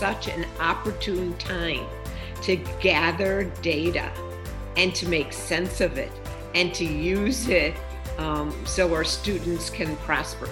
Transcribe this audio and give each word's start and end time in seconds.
such 0.00 0.28
an 0.28 0.46
opportune 0.58 1.36
time 1.36 1.86
to 2.40 2.56
gather 2.80 3.44
data 3.60 4.10
and 4.78 4.94
to 4.94 5.06
make 5.06 5.30
sense 5.30 5.82
of 5.82 5.98
it 5.98 6.10
and 6.54 6.72
to 6.72 6.86
use 6.86 7.48
it 7.48 7.74
um, 8.16 8.50
so 8.64 8.94
our 8.94 9.04
students 9.04 9.68
can 9.68 9.94
prosper 9.96 10.48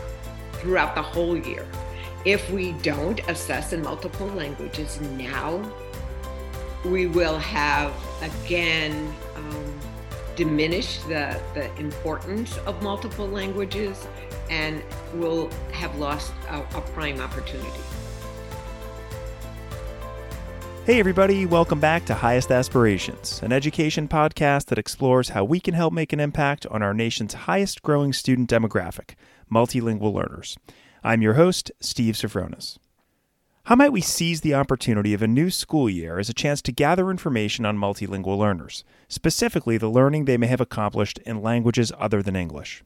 throughout 0.53 0.95
the 0.95 1.00
whole 1.00 1.34
year. 1.34 1.66
If 2.26 2.50
we 2.50 2.72
don't 2.82 3.21
assess 3.26 3.72
in 3.72 3.80
multiple 3.83 4.26
languages 4.26 5.01
now, 5.01 5.62
we 6.85 7.06
will 7.06 7.38
have 7.38 7.94
again 8.21 9.15
um, 9.35 9.80
diminished 10.37 11.08
the, 11.08 11.40
the 11.54 11.74
importance 11.76 12.58
of 12.58 12.83
multiple 12.83 13.26
languages 13.26 14.06
and 14.51 14.83
we'll 15.15 15.51
have 15.72 15.96
lost 15.99 16.34
a, 16.51 16.60
a 16.60 16.83
prime 16.92 17.19
opportunity. 17.19 17.80
Hey, 20.88 21.01
everybody, 21.01 21.45
welcome 21.45 21.80
back 21.80 22.06
to 22.06 22.15
Highest 22.15 22.51
Aspirations, 22.51 23.42
an 23.42 23.52
education 23.52 24.09
podcast 24.09 24.69
that 24.69 24.79
explores 24.79 25.29
how 25.29 25.45
we 25.45 25.60
can 25.60 25.74
help 25.74 25.92
make 25.92 26.15
an 26.15 26.19
impact 26.19 26.66
on 26.69 26.80
our 26.80 26.95
nation's 26.95 27.34
highest 27.34 27.83
growing 27.83 28.15
student 28.15 28.48
demographic, 28.48 29.10
multilingual 29.52 30.15
learners. 30.15 30.56
I'm 31.05 31.20
your 31.20 31.34
host, 31.34 31.70
Steve 31.79 32.15
Sofronis. 32.15 32.79
How 33.65 33.77
might 33.77 33.93
we 33.93 34.01
seize 34.01 34.41
the 34.41 34.55
opportunity 34.55 35.12
of 35.12 35.20
a 35.20 35.29
new 35.29 35.51
school 35.51 35.91
year 35.91 36.19
as 36.19 36.30
a 36.30 36.32
chance 36.32 36.62
to 36.62 36.73
gather 36.73 37.10
information 37.10 37.66
on 37.66 37.77
multilingual 37.77 38.38
learners, 38.38 38.82
specifically 39.09 39.77
the 39.77 39.91
learning 39.91 40.24
they 40.24 40.38
may 40.38 40.46
have 40.46 40.62
accomplished 40.62 41.18
in 41.27 41.43
languages 41.43 41.93
other 41.98 42.23
than 42.23 42.34
English? 42.34 42.82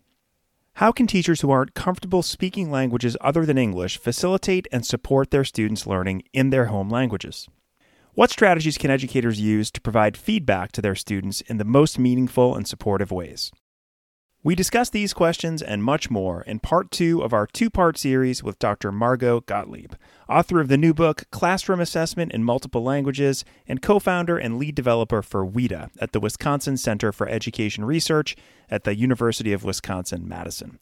How 0.73 0.91
can 0.91 1.07
teachers 1.07 1.43
who 1.43 1.52
aren't 1.52 1.74
comfortable 1.74 2.23
speaking 2.23 2.69
languages 2.69 3.16
other 3.21 3.46
than 3.46 3.59
English 3.59 3.96
facilitate 3.98 4.66
and 4.73 4.84
support 4.84 5.30
their 5.30 5.45
students' 5.45 5.87
learning 5.87 6.24
in 6.32 6.51
their 6.51 6.65
home 6.65 6.91
languages? 6.91 7.48
What 8.15 8.29
strategies 8.29 8.77
can 8.77 8.91
educators 8.91 9.41
use 9.41 9.71
to 9.71 9.80
provide 9.80 10.18
feedback 10.18 10.71
to 10.73 10.82
their 10.82 10.95
students 10.95 11.41
in 11.41 11.57
the 11.57 11.65
most 11.65 11.99
meaningful 11.99 12.55
and 12.55 12.68
supportive 12.68 13.10
ways? 13.10 13.51
We 14.45 14.55
discuss 14.55 14.91
these 14.91 15.15
questions 15.15 15.63
and 15.63 15.82
much 15.82 16.10
more 16.10 16.43
in 16.43 16.59
part 16.59 16.90
two 16.90 17.23
of 17.23 17.33
our 17.33 17.46
two 17.46 17.71
part 17.71 17.96
series 17.96 18.43
with 18.43 18.59
Dr. 18.59 18.93
Margot 18.93 19.40
Gottlieb, 19.40 19.95
author 20.29 20.60
of 20.60 20.68
the 20.68 20.77
new 20.77 20.93
book 20.93 21.24
Classroom 21.30 21.80
Assessment 21.80 22.33
in 22.33 22.45
Multiple 22.45 22.83
Languages 22.83 23.46
and 23.66 23.80
co 23.80 23.99
founder 23.99 24.37
and 24.37 24.59
lead 24.59 24.74
developer 24.74 25.23
for 25.23 25.46
WIDA 25.46 25.88
at 25.99 26.13
the 26.13 26.21
Wisconsin 26.21 26.77
Center 26.77 27.13
for 27.13 27.27
Education 27.30 27.87
Research 27.87 28.37
at 28.68 28.85
the 28.85 28.95
University 28.95 29.55
of 29.55 29.65
Wisconsin 29.65 30.29
Madison. 30.29 30.79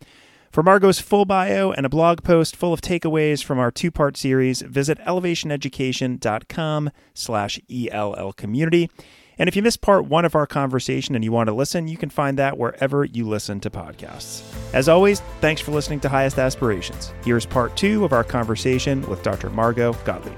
For 0.51 0.65
Margot's 0.65 0.99
full 0.99 1.27
bio 1.27 1.71
and 1.71 1.87
a 1.87 1.89
blog 1.89 2.25
post 2.25 2.57
full 2.57 2.73
of 2.73 2.81
takeaways 2.81 3.41
from 3.45 3.61
our 3.61 3.71
two-part 3.71 4.17
series, 4.17 4.63
visit 4.63 4.99
ellevationeducation.com 4.99 6.91
slash 7.15 7.61
ELL 7.73 8.33
community. 8.33 8.91
And 9.39 9.49
if 9.49 9.55
you 9.55 9.63
missed 9.63 9.81
part 9.81 10.07
one 10.07 10.25
of 10.25 10.35
our 10.35 10.49
conversation 10.49 11.15
and 11.15 11.23
you 11.23 11.31
want 11.31 11.47
to 11.47 11.55
listen, 11.55 11.87
you 11.87 11.97
can 11.97 12.11
find 12.11 12.37
that 12.41 12.59
wherever 12.59 13.05
you 13.05 13.29
listen 13.29 13.61
to 13.61 13.71
podcasts. 13.71 14.43
As 14.75 14.89
always, 14.89 15.21
thanks 15.41 15.61
for 15.61 15.71
listening 15.71 16.01
to 16.01 16.09
Highest 16.09 16.37
Aspirations. 16.37 17.15
Here's 17.25 17.47
part 17.47 17.77
two 17.77 18.05
of 18.05 18.13
our 18.13 18.25
conversation 18.25 19.09
with 19.09 19.23
Dr. 19.23 19.51
Margot 19.51 19.93
Gottlieb. 20.05 20.37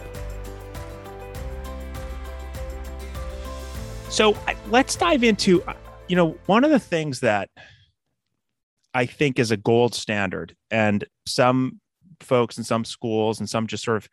So 4.11 4.37
let's 4.69 4.95
dive 4.95 5.25
into, 5.25 5.63
uh, 5.63 5.73
you 6.07 6.17
know, 6.17 6.37
one 6.45 6.65
of 6.65 6.71
the 6.71 6.79
things 6.79 7.21
that 7.21 7.49
I 8.95 9.07
think 9.07 9.39
is 9.39 9.51
a 9.51 9.57
gold 9.57 9.95
standard. 9.95 10.55
And 10.71 11.05
some 11.27 11.81
folks 12.21 12.59
in 12.59 12.65
some 12.65 12.85
schools 12.85 13.41
and 13.41 13.49
some 13.49 13.67
just 13.67 13.85
sort 13.85 13.97
of 13.97 14.09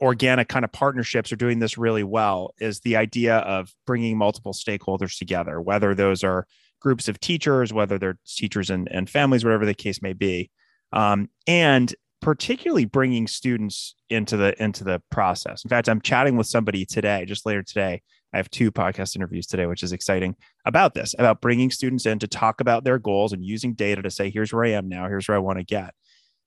organic 0.00 0.48
kind 0.48 0.64
of 0.64 0.72
partnerships 0.72 1.32
are 1.32 1.36
doing 1.36 1.60
this 1.60 1.78
really 1.78 2.02
well 2.02 2.54
is 2.58 2.80
the 2.80 2.96
idea 2.96 3.38
of 3.38 3.72
bringing 3.86 4.16
multiple 4.16 4.52
stakeholders 4.52 5.16
together, 5.16 5.60
whether 5.60 5.94
those 5.94 6.24
are 6.24 6.46
groups 6.80 7.08
of 7.08 7.20
teachers, 7.20 7.72
whether 7.72 7.98
they're 7.98 8.18
teachers 8.26 8.68
and, 8.68 8.88
and 8.90 9.08
families, 9.08 9.44
whatever 9.44 9.64
the 9.64 9.74
case 9.74 10.02
may 10.02 10.12
be. 10.12 10.50
Um, 10.92 11.30
and 11.46 11.94
particularly 12.20 12.84
bringing 12.84 13.26
students 13.26 13.94
into 14.08 14.36
the 14.36 14.60
into 14.62 14.84
the 14.84 15.02
process. 15.10 15.64
In 15.64 15.68
fact, 15.68 15.88
I'm 15.88 16.00
chatting 16.00 16.36
with 16.36 16.46
somebody 16.46 16.84
today, 16.84 17.24
just 17.24 17.44
later 17.46 17.62
today, 17.62 18.02
I 18.32 18.38
have 18.38 18.50
two 18.50 18.72
podcast 18.72 19.16
interviews 19.16 19.46
today, 19.46 19.66
which 19.66 19.82
is 19.82 19.92
exciting 19.92 20.36
about 20.64 20.94
this, 20.94 21.14
about 21.18 21.40
bringing 21.40 21.70
students 21.70 22.06
in 22.06 22.18
to 22.20 22.26
talk 22.26 22.60
about 22.60 22.84
their 22.84 22.98
goals 22.98 23.32
and 23.32 23.44
using 23.44 23.74
data 23.74 24.02
to 24.02 24.10
say, 24.10 24.30
here's 24.30 24.52
where 24.52 24.64
I 24.64 24.70
am 24.70 24.88
now, 24.88 25.08
here's 25.08 25.28
where 25.28 25.36
I 25.36 25.40
want 25.40 25.58
to 25.58 25.64
get. 25.64 25.94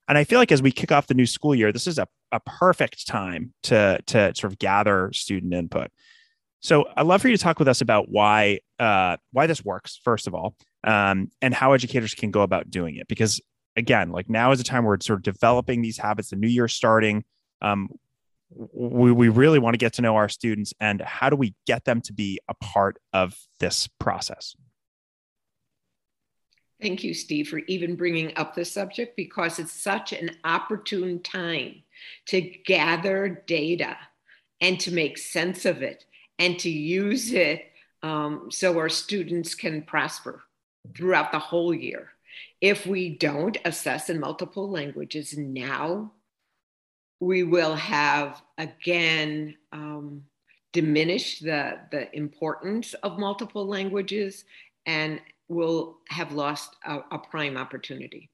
And 0.07 0.17
I 0.17 0.23
feel 0.23 0.39
like 0.39 0.51
as 0.51 0.61
we 0.61 0.71
kick 0.71 0.91
off 0.91 1.07
the 1.07 1.13
new 1.13 1.25
school 1.25 1.55
year, 1.55 1.71
this 1.71 1.87
is 1.87 1.97
a, 1.97 2.07
a 2.31 2.39
perfect 2.39 3.07
time 3.07 3.53
to, 3.63 3.99
to 4.07 4.33
sort 4.35 4.51
of 4.53 4.59
gather 4.59 5.11
student 5.13 5.53
input. 5.53 5.91
So 6.59 6.85
I'd 6.95 7.05
love 7.05 7.21
for 7.21 7.27
you 7.27 7.37
to 7.37 7.43
talk 7.43 7.59
with 7.59 7.67
us 7.67 7.81
about 7.81 8.09
why 8.09 8.59
uh, 8.79 9.17
why 9.31 9.45
this 9.45 9.63
works, 9.63 9.99
first 10.03 10.25
of 10.25 10.33
all, 10.33 10.55
um, 10.83 11.29
and 11.41 11.53
how 11.53 11.73
educators 11.73 12.15
can 12.15 12.31
go 12.31 12.41
about 12.41 12.71
doing 12.71 12.95
it. 12.95 13.07
Because 13.07 13.39
again, 13.75 14.11
like 14.11 14.29
now 14.29 14.51
is 14.51 14.59
a 14.59 14.63
time 14.63 14.83
where 14.83 14.95
it's 14.95 15.05
sort 15.05 15.19
of 15.19 15.23
developing 15.23 15.81
these 15.81 15.97
habits, 15.97 16.29
the 16.31 16.35
new 16.35 16.47
year 16.47 16.67
starting. 16.67 17.23
Um, 17.61 17.89
we, 18.55 19.11
we 19.11 19.29
really 19.29 19.59
want 19.59 19.73
to 19.73 19.77
get 19.77 19.93
to 19.93 20.01
know 20.01 20.15
our 20.15 20.29
students 20.29 20.73
and 20.79 21.01
how 21.01 21.29
do 21.29 21.35
we 21.35 21.53
get 21.67 21.85
them 21.85 22.01
to 22.01 22.13
be 22.13 22.39
a 22.47 22.53
part 22.53 22.97
of 23.13 23.37
this 23.59 23.87
process? 23.99 24.55
Thank 26.81 27.03
you 27.03 27.13
steve 27.13 27.49
for 27.49 27.59
even 27.67 27.95
bringing 27.95 28.35
up 28.35 28.53
the 28.53 28.65
subject 28.65 29.15
because 29.15 29.59
it's 29.59 29.71
such 29.71 30.13
an 30.13 30.31
opportune 30.43 31.21
time 31.21 31.83
to 32.27 32.41
gather 32.41 33.43
data 33.47 33.97
and 34.61 34.79
to 34.81 34.93
make 34.93 35.17
sense 35.17 35.65
of 35.65 35.81
it 35.81 36.05
and 36.37 36.59
to 36.59 36.69
use 36.69 37.31
it 37.31 37.71
um, 38.03 38.49
so 38.51 38.77
our 38.77 38.89
students 38.89 39.55
can 39.55 39.81
prosper 39.81 40.43
throughout 40.95 41.31
the 41.31 41.39
whole 41.39 41.73
year. 41.73 42.09
If 42.61 42.85
we 42.85 43.17
don't 43.17 43.57
assess 43.65 44.09
in 44.09 44.19
multiple 44.19 44.69
languages 44.69 45.37
now 45.37 46.11
we 47.19 47.43
will 47.43 47.75
have 47.75 48.41
again 48.57 49.55
um, 49.71 50.23
diminished 50.73 51.43
the, 51.43 51.79
the 51.91 52.13
importance 52.15 52.93
of 52.95 53.17
multiple 53.17 53.65
languages 53.65 54.43
and 54.85 55.19
will 55.47 55.97
have 56.09 56.33
lost 56.33 56.75
a, 56.85 56.99
a 57.11 57.19
prime 57.19 57.57
opportunity. 57.57 58.29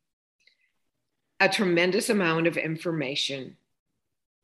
A 1.39 1.49
tremendous 1.49 2.09
amount 2.09 2.47
of 2.47 2.57
information 2.57 3.57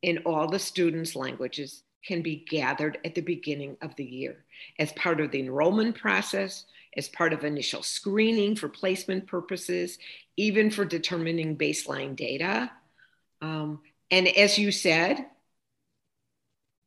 in 0.01 0.19
all 0.19 0.47
the 0.47 0.59
students' 0.59 1.15
languages 1.15 1.83
can 2.05 2.21
be 2.21 2.45
gathered 2.49 2.99
at 3.03 3.15
the 3.15 3.21
beginning 3.21 3.77
of 3.81 3.95
the 3.95 4.05
year 4.05 4.45
as 4.79 4.91
part 4.93 5.19
of 5.19 5.31
the 5.31 5.39
enrollment 5.39 5.95
process, 5.95 6.65
as 6.95 7.09
part 7.09 7.33
of 7.33 7.43
initial 7.43 7.83
screening 7.83 8.55
for 8.55 8.69
placement 8.69 9.27
purposes, 9.27 9.97
even 10.37 10.71
for 10.71 10.85
determining 10.85 11.57
baseline 11.57 12.15
data. 12.15 12.71
Um, 13.41 13.81
and 14.11 14.27
as 14.27 14.57
you 14.57 14.71
said, 14.71 15.25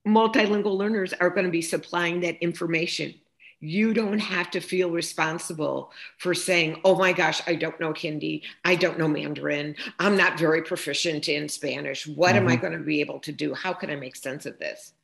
multilingual 0.07 0.77
learners 0.77 1.13
are 1.13 1.31
going 1.31 1.45
to 1.45 1.51
be 1.51 1.63
supplying 1.63 2.21
that 2.21 2.43
information. 2.43 3.15
You 3.61 3.93
don't 3.93 4.19
have 4.19 4.51
to 4.53 4.61
feel 4.61 4.91
responsible 4.91 5.93
for 6.17 6.33
saying, 6.33 6.81
oh 6.83 6.97
my 6.97 7.13
gosh, 7.13 7.43
I 7.47 7.57
don't 7.57 7.79
know 7.79 7.93
Hindi. 7.93 8.43
I 8.65 8.75
don't 8.75 8.99
know 8.99 9.09
Mandarin. 9.09 9.77
I'm 9.99 10.17
not 10.17 10.39
very 10.39 10.63
proficient 10.63 11.29
in 11.29 11.49
Spanish. 11.49 12.07
What 12.07 12.31
mm-hmm. 12.31 12.39
am 12.39 12.49
I 12.49 12.53
mm-hmm. 12.53 12.61
going 12.63 12.79
to 12.79 12.85
be 12.85 13.01
able 13.01 13.21
to 13.21 13.33
do? 13.33 13.53
How 13.53 13.75
can 13.75 13.91
I 13.91 13.97
make 13.97 14.17
sense 14.17 14.47
of 14.47 14.59
this? 14.59 14.95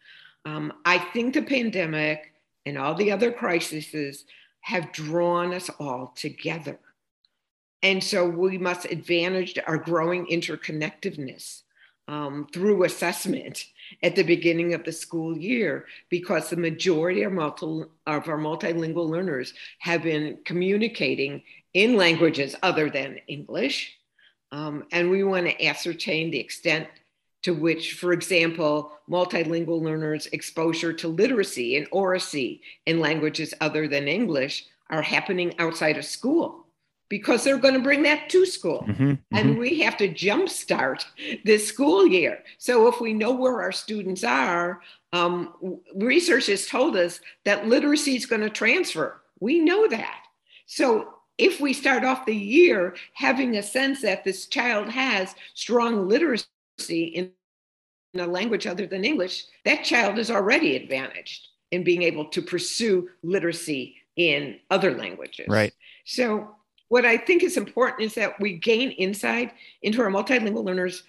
Um, 0.46 0.72
I 0.86 0.98
think 0.98 1.34
the 1.34 1.42
pandemic 1.42 2.32
and 2.64 2.78
all 2.78 2.94
the 2.94 3.12
other 3.12 3.30
crises 3.30 4.24
have 4.60 4.92
drawn 4.92 5.52
us 5.52 5.68
all 5.78 6.14
together. 6.16 6.78
And 7.82 8.02
so 8.02 8.26
we 8.26 8.56
must 8.56 8.86
advantage 8.86 9.58
our 9.66 9.76
growing 9.76 10.26
interconnectedness 10.26 11.62
um, 12.08 12.46
through 12.52 12.84
assessment 12.84 13.66
at 14.02 14.16
the 14.16 14.22
beginning 14.22 14.74
of 14.74 14.84
the 14.84 14.92
school 14.92 15.36
year 15.36 15.86
because 16.08 16.48
the 16.48 16.56
majority 16.56 17.22
of, 17.22 17.32
multi, 17.32 17.84
of 18.06 18.28
our 18.28 18.38
multilingual 18.38 19.08
learners 19.08 19.54
have 19.78 20.02
been 20.02 20.38
communicating 20.44 21.42
in 21.74 21.96
languages 21.96 22.54
other 22.62 22.90
than 22.90 23.18
English. 23.26 23.96
Um, 24.52 24.84
and 24.92 25.10
we 25.10 25.24
want 25.24 25.46
to 25.46 25.66
ascertain 25.66 26.30
the 26.30 26.38
extent 26.38 26.88
to 27.42 27.52
which, 27.54 27.94
for 27.94 28.12
example, 28.12 28.92
multilingual 29.10 29.82
learners' 29.82 30.26
exposure 30.28 30.92
to 30.92 31.08
literacy 31.08 31.76
and 31.76 31.86
oracy 31.90 32.62
in 32.86 33.00
languages 33.00 33.52
other 33.60 33.88
than 33.88 34.08
English 34.08 34.66
are 34.90 35.02
happening 35.02 35.54
outside 35.58 35.96
of 35.96 36.04
school 36.04 36.65
because 37.08 37.44
they're 37.44 37.58
going 37.58 37.74
to 37.74 37.80
bring 37.80 38.02
that 38.02 38.28
to 38.30 38.44
school. 38.46 38.84
Mm-hmm, 38.88 39.04
mm-hmm. 39.04 39.36
And 39.36 39.58
we 39.58 39.80
have 39.80 39.96
to 39.98 40.08
jumpstart 40.08 41.04
this 41.44 41.66
school 41.66 42.06
year. 42.06 42.42
So 42.58 42.88
if 42.88 43.00
we 43.00 43.12
know 43.12 43.32
where 43.32 43.62
our 43.62 43.72
students 43.72 44.24
are, 44.24 44.80
um, 45.12 45.80
research 45.94 46.46
has 46.46 46.66
told 46.66 46.96
us 46.96 47.20
that 47.44 47.68
literacy 47.68 48.16
is 48.16 48.26
going 48.26 48.42
to 48.42 48.50
transfer. 48.50 49.20
We 49.40 49.60
know 49.60 49.88
that. 49.88 50.24
So 50.66 51.14
if 51.38 51.60
we 51.60 51.72
start 51.72 52.04
off 52.04 52.26
the 52.26 52.34
year 52.34 52.96
having 53.14 53.56
a 53.56 53.62
sense 53.62 54.02
that 54.02 54.24
this 54.24 54.46
child 54.46 54.88
has 54.88 55.34
strong 55.54 56.08
literacy 56.08 56.48
in 56.88 57.32
a 58.18 58.26
language 58.26 58.66
other 58.66 58.86
than 58.86 59.04
English, 59.04 59.44
that 59.64 59.84
child 59.84 60.18
is 60.18 60.30
already 60.30 60.76
advantaged 60.76 61.48
in 61.70 61.84
being 61.84 62.02
able 62.02 62.24
to 62.26 62.42
pursue 62.42 63.08
literacy 63.22 63.96
in 64.16 64.58
other 64.70 64.96
languages. 64.96 65.46
Right. 65.48 65.72
So, 66.04 66.54
what 66.88 67.04
I 67.04 67.16
think 67.16 67.42
is 67.42 67.56
important 67.56 68.02
is 68.02 68.14
that 68.14 68.38
we 68.40 68.54
gain 68.54 68.90
insight 68.92 69.52
into 69.82 70.00
our 70.02 70.10
multilingual 70.10 70.64
learners, 70.64 71.02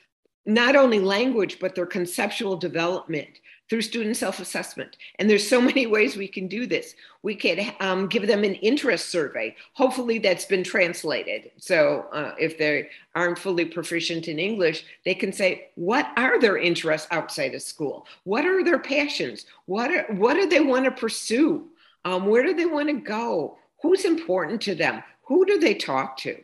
not 0.45 0.75
only 0.75 0.99
language, 0.99 1.59
but 1.59 1.75
their 1.75 1.85
conceptual 1.85 2.55
development 2.57 3.29
through 3.69 3.81
student 3.81 4.15
self-assessment. 4.15 4.97
And 5.19 5.29
there's 5.29 5.47
so 5.47 5.59
many 5.61 5.87
ways 5.87 6.15
we 6.15 6.27
can 6.27 6.47
do 6.47 6.65
this. 6.65 6.95
We 7.21 7.35
could 7.35 7.59
um, 7.79 8.07
give 8.07 8.27
them 8.27 8.43
an 8.43 8.55
interest 8.55 9.09
survey. 9.09 9.55
Hopefully 9.73 10.19
that's 10.19 10.45
been 10.45 10.63
translated. 10.63 11.51
So 11.57 12.05
uh, 12.13 12.33
if 12.39 12.57
they 12.57 12.89
aren't 13.15 13.39
fully 13.39 13.65
proficient 13.65 14.27
in 14.27 14.37
english 14.37 14.85
they 15.03 15.15
can 15.15 15.33
say 15.33 15.69
what 15.75 16.07
are 16.17 16.39
their 16.39 16.57
interests 16.57 17.07
outside 17.11 17.55
of 17.55 17.61
school? 17.61 18.05
What 18.23 18.45
are 18.45 18.63
their 18.63 18.79
passions? 18.79 19.45
What 19.65 19.91
are, 19.91 20.05
what 20.13 20.35
do 20.35 20.47
they 20.47 20.61
want 20.61 20.85
to 20.85 20.91
pursue? 20.91 21.67
Um, 22.05 22.27
where 22.27 22.43
do 22.43 22.53
they 22.53 22.65
want 22.65 22.87
to 22.89 22.93
go? 22.93 23.57
Who's 23.81 24.05
important 24.05 24.61
to 24.61 24.75
them 24.75 25.03
who 25.27 25.45
do 25.45 25.59
they 25.59 25.73
talk 25.73 26.17
to? 26.17 26.41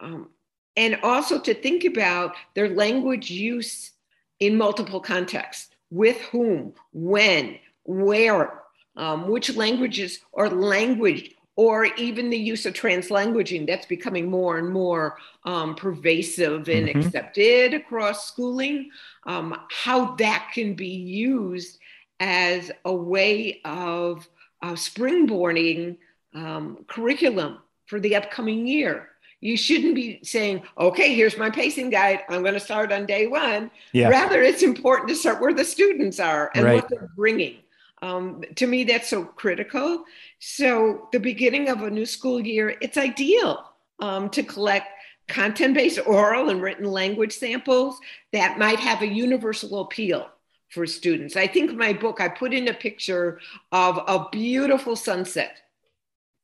Um, 0.00 0.28
and 0.76 0.98
also 1.02 1.40
to 1.40 1.54
think 1.54 1.84
about 1.84 2.34
their 2.54 2.68
language 2.68 3.30
use 3.30 3.92
in 4.40 4.56
multiple 4.56 5.00
contexts. 5.00 5.70
With 5.90 6.20
whom, 6.32 6.74
when, 6.92 7.58
where, 7.84 8.62
um, 8.96 9.28
which 9.28 9.54
languages 9.54 10.20
are 10.34 10.50
language, 10.50 11.32
or 11.54 11.86
even 11.96 12.28
the 12.28 12.36
use 12.36 12.66
of 12.66 12.74
translanguaging 12.74 13.66
that's 13.66 13.86
becoming 13.86 14.30
more 14.30 14.58
and 14.58 14.70
more 14.70 15.16
um, 15.44 15.74
pervasive 15.74 16.68
and 16.68 16.88
mm-hmm. 16.88 17.00
accepted 17.00 17.72
across 17.72 18.28
schooling, 18.28 18.90
um, 19.24 19.58
how 19.70 20.14
that 20.16 20.50
can 20.52 20.74
be 20.74 20.88
used 20.88 21.78
as 22.20 22.70
a 22.84 22.94
way 22.94 23.60
of 23.64 24.28
uh, 24.62 24.72
springboarding 24.72 25.96
um, 26.34 26.84
curriculum 26.88 27.58
for 27.86 28.00
the 28.00 28.16
upcoming 28.16 28.66
year. 28.66 29.08
You 29.40 29.56
shouldn't 29.56 29.94
be 29.94 30.20
saying, 30.22 30.62
okay, 30.78 31.14
here's 31.14 31.36
my 31.36 31.50
pacing 31.50 31.90
guide. 31.90 32.20
I'm 32.28 32.42
going 32.42 32.54
to 32.54 32.60
start 32.60 32.90
on 32.90 33.06
day 33.06 33.26
one. 33.26 33.70
Yeah. 33.92 34.08
Rather, 34.08 34.42
it's 34.42 34.62
important 34.62 35.08
to 35.10 35.14
start 35.14 35.40
where 35.40 35.52
the 35.52 35.64
students 35.64 36.18
are 36.18 36.50
and 36.54 36.64
right. 36.64 36.76
what 36.76 36.88
they're 36.88 37.10
bringing. 37.14 37.58
Um, 38.02 38.42
to 38.56 38.66
me, 38.66 38.84
that's 38.84 39.08
so 39.08 39.24
critical. 39.24 40.04
So, 40.38 41.08
the 41.12 41.20
beginning 41.20 41.68
of 41.68 41.82
a 41.82 41.90
new 41.90 42.06
school 42.06 42.40
year, 42.40 42.76
it's 42.80 42.96
ideal 42.96 43.64
um, 44.00 44.30
to 44.30 44.42
collect 44.42 44.88
content 45.28 45.74
based 45.74 45.98
oral 46.06 46.50
and 46.50 46.62
written 46.62 46.86
language 46.86 47.32
samples 47.32 47.98
that 48.32 48.58
might 48.58 48.78
have 48.78 49.02
a 49.02 49.06
universal 49.06 49.80
appeal 49.80 50.28
for 50.68 50.86
students. 50.86 51.36
I 51.36 51.46
think 51.46 51.72
my 51.74 51.92
book, 51.92 52.20
I 52.20 52.28
put 52.28 52.52
in 52.52 52.68
a 52.68 52.74
picture 52.74 53.40
of 53.72 53.98
a 54.06 54.28
beautiful 54.30 54.96
sunset 54.96 55.62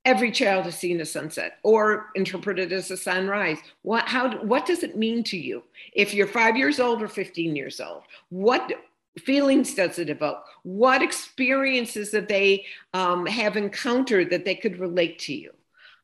every 0.04 0.30
child 0.30 0.64
has 0.64 0.76
seen 0.76 1.00
a 1.00 1.04
sunset 1.04 1.58
or 1.62 2.10
interpreted 2.14 2.72
as 2.72 2.90
a 2.90 2.96
sunrise. 2.96 3.58
What 3.82 4.04
how 4.08 4.36
what 4.38 4.66
does 4.66 4.82
it 4.82 4.96
mean 4.96 5.22
to 5.24 5.36
you? 5.36 5.62
If 5.92 6.14
you're 6.14 6.26
5 6.26 6.56
years 6.56 6.80
old 6.80 7.02
or 7.02 7.08
15 7.08 7.56
years 7.56 7.80
old 7.80 8.02
what 8.30 8.72
feelings 9.18 9.74
does 9.74 9.98
it 9.98 10.08
evoke? 10.08 10.44
What 10.62 11.02
experiences 11.02 12.10
that 12.12 12.28
they 12.28 12.64
um, 12.94 13.26
have 13.26 13.56
encountered 13.56 14.30
that 14.30 14.44
they 14.44 14.54
could 14.54 14.78
relate 14.78 15.18
to 15.20 15.34
you? 15.34 15.50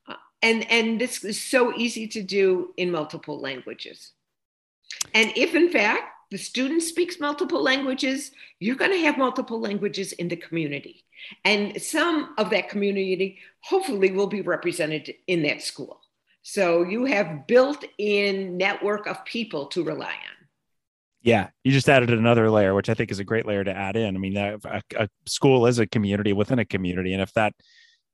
Uh, 0.07 0.15
and 0.43 0.71
and 0.71 1.01
this 1.01 1.25
is 1.25 1.41
so 1.41 1.75
easy 1.75 2.07
to 2.09 2.23
do 2.23 2.75
in 2.77 2.91
multiple 2.91 3.41
languages. 3.41 4.13
And 5.15 5.33
if 5.37 5.55
in 5.55 5.71
fact 5.71 6.03
the 6.31 6.39
student 6.39 6.83
speaks 6.83 7.19
multiple 7.19 7.63
languages, 7.63 8.33
you're 8.61 8.77
going 8.77 8.91
to 8.91 9.01
have 9.01 9.17
multiple 9.17 9.61
languages 9.61 10.13
in 10.13 10.29
the 10.29 10.37
community. 10.37 11.05
And 11.45 11.81
some 11.81 12.35
of 12.39 12.51
that 12.51 12.69
community 12.69 13.39
hopefully 13.61 14.11
will 14.13 14.27
be 14.27 14.41
represented 14.41 15.15
in 15.27 15.43
that 15.43 15.63
school. 15.63 16.01
So 16.43 16.83
you 16.83 17.05
have 17.05 17.47
built 17.47 17.85
in 17.99 18.57
network 18.57 19.07
of 19.07 19.25
people 19.25 19.67
to 19.67 19.85
rely 19.85 20.07
on. 20.07 20.47
Yeah, 21.21 21.49
you 21.65 21.73
just 21.73 21.89
added 21.89 22.11
another 22.11 22.51
layer, 22.51 22.75
which 22.75 22.89
I 22.89 22.95
think 22.95 23.11
is 23.11 23.19
a 23.19 23.25
great 23.25 23.45
layer 23.45 23.65
to 23.65 23.77
add 23.77 23.97
in. 23.97 24.15
I 24.15 24.19
mean, 24.19 24.37
a, 24.37 24.59
a 24.97 25.09
school 25.27 25.67
is 25.67 25.79
a 25.79 25.87
community 25.87 26.33
within 26.33 26.59
a 26.59 26.65
community. 26.65 27.13
And 27.13 27.21
if 27.21 27.33
that 27.35 27.55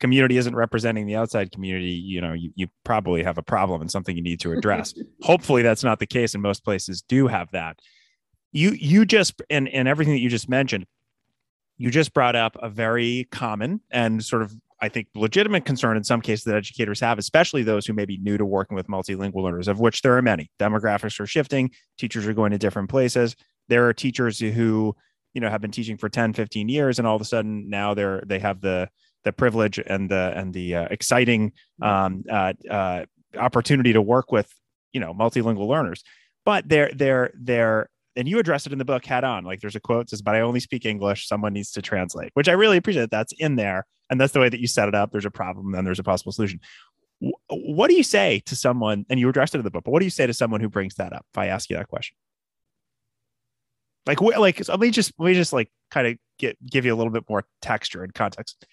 community 0.01 0.39
isn't 0.39 0.57
representing 0.57 1.07
the 1.07 1.17
outside 1.17 1.53
community, 1.53 1.93
you 1.93 2.21
know, 2.21 2.33
you, 2.33 2.51
you 2.57 2.67
probably 2.83 3.23
have 3.23 3.39
a 3.39 3.43
problem 3.43 3.83
and 3.83 3.91
something 3.91 4.17
you 4.17 4.23
need 4.23 4.41
to 4.41 4.53
address. 4.53 4.95
Hopefully 5.23 5.63
that's 5.63 5.85
not 5.85 5.99
the 5.99 6.07
case. 6.07 6.35
And 6.35 6.43
most 6.43 6.65
places 6.65 7.03
do 7.03 7.29
have 7.29 7.51
that 7.53 7.79
you 8.55 8.71
you 8.71 9.05
just 9.05 9.43
and 9.51 9.69
and 9.69 9.87
everything 9.87 10.15
that 10.15 10.21
you 10.21 10.31
just 10.31 10.49
mentioned 10.49 10.87
you 11.77 11.91
just 11.91 12.15
brought 12.15 12.37
up 12.37 12.57
a 12.61 12.69
very 12.69 13.27
common 13.31 13.81
and 13.91 14.25
sort 14.25 14.43
of 14.43 14.55
I 14.81 14.89
think 14.89 15.09
legitimate 15.15 15.65
concern 15.65 15.97
in 15.97 16.05
some 16.05 16.21
cases 16.21 16.45
that 16.45 16.57
educators 16.57 17.01
have, 17.01 17.19
especially 17.19 17.63
those 17.63 17.87
who 17.87 17.95
may 17.95 18.05
be 18.05 18.19
new 18.19 18.37
to 18.37 18.45
working 18.45 18.75
with 18.75 18.87
multilingual 18.87 19.43
learners, 19.43 19.67
of 19.67 19.81
which 19.81 20.03
there 20.03 20.17
are 20.17 20.23
many. 20.23 20.51
Demographics 20.61 21.19
are 21.21 21.27
shifting, 21.27 21.71
teachers 21.97 22.27
are 22.27 22.35
going 22.35 22.51
to 22.51 22.59
different 22.59 22.91
places. 22.91 23.35
There 23.69 23.89
are 23.89 23.95
teachers 23.95 24.39
who, 24.39 24.95
you 25.33 25.41
know, 25.41 25.49
have 25.49 25.63
been 25.63 25.71
teaching 25.71 25.97
for 25.97 26.11
10, 26.11 26.35
15 26.35 26.69
years, 26.69 26.99
and 26.99 27.09
all 27.09 27.17
of 27.17 27.23
a 27.23 27.25
sudden 27.25 27.71
now 27.71 27.95
they're 27.95 28.23
they 28.27 28.39
have 28.41 28.61
the 28.61 28.91
the 29.25 29.33
privilege 29.33 29.79
and 29.79 30.11
the 30.11 30.33
and 30.37 30.53
the 30.53 30.75
uh, 30.75 30.89
exciting 30.91 31.53
um, 31.81 32.25
uh, 32.31 32.53
uh, 32.71 33.05
opportunity 33.39 33.95
to 33.95 34.03
work 34.03 34.33
with, 34.33 34.53
you 34.93 35.01
know, 35.01 35.15
multilingual 35.15 35.67
learners. 35.67 36.05
But 36.45 36.69
they're 36.69 36.91
they're 36.95 37.33
they're 37.35 37.89
and 38.17 38.29
you 38.29 38.39
address 38.39 38.67
it 38.67 38.73
in 38.73 38.79
the 38.79 38.85
book 38.85 39.05
head 39.05 39.25
on. 39.25 39.45
Like 39.45 39.61
there's 39.61 39.77
a 39.77 39.81
quote 39.81 40.11
says, 40.11 40.23
"But 40.23 40.35
I 40.35 40.41
only 40.41 40.61
speak 40.61 40.85
English. 40.87 41.27
Someone 41.27 41.53
needs 41.53 41.73
to 41.73 41.83
translate," 41.83 42.31
which 42.35 42.49
I 42.49 42.53
really 42.53 42.77
appreciate. 42.77 43.11
That's 43.11 43.33
in 43.39 43.57
there, 43.57 43.87
and 44.11 44.21
that's 44.21 44.33
the 44.33 44.41
way 44.41 44.49
that 44.49 44.61
you 44.61 44.67
set 44.67 44.89
it 44.89 44.95
up. 44.95 45.13
There's 45.13 45.25
a 45.25 45.31
problem, 45.31 45.73
then 45.73 45.85
there's 45.85 45.99
a 45.99 46.05
possible 46.05 46.33
solution. 46.33 46.61
What 47.49 47.89
do 47.89 47.95
you 47.95 48.03
say 48.03 48.43
to 48.47 48.57
someone? 48.57 49.07
And 49.09 49.19
you 49.19 49.29
addressed 49.29 49.55
it 49.55 49.59
in 49.59 49.65
the 49.65 49.71
book, 49.71 49.85
but 49.85 49.93
what 49.93 50.01
do 50.01 50.07
you 50.07 50.11
say 50.11 50.27
to 50.27 50.35
someone 50.35 50.61
who 50.61 50.69
brings 50.69 50.97
that 50.97 51.13
up? 51.13 51.25
If 51.33 51.39
I 51.39 51.47
ask 51.47 51.71
you 51.71 51.77
that 51.77 51.89
question, 51.89 52.17
like, 54.07 54.21
like 54.21 54.69
let 54.69 54.81
me 54.81 54.91
just 54.91 55.13
let 55.19 55.27
me 55.27 55.35
just 55.35 55.53
like 55.53 55.71
kind 55.91 56.07
of 56.07 56.19
get 56.39 56.59
give 56.65 56.85
you 56.85 56.95
a 56.95 56.97
little 56.97 57.13
bit 57.13 57.25
more 57.29 57.45
texture 57.63 58.03
and 58.05 58.13
context. 58.15 58.65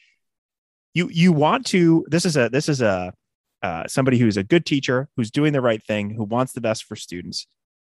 You 0.93 1.09
you 1.11 1.31
want 1.31 1.65
to. 1.67 2.05
This 2.09 2.25
is 2.25 2.37
a 2.37 2.49
this 2.49 2.67
is 2.67 2.81
a 2.81 3.13
uh, 3.63 3.87
somebody 3.87 4.17
who's 4.17 4.37
a 4.37 4.43
good 4.43 4.65
teacher, 4.65 5.07
who's 5.15 5.29
doing 5.29 5.53
the 5.53 5.61
right 5.61 5.83
thing, 5.83 6.09
who 6.09 6.23
wants 6.23 6.53
the 6.53 6.61
best 6.61 6.83
for 6.83 6.95
students 6.95 7.47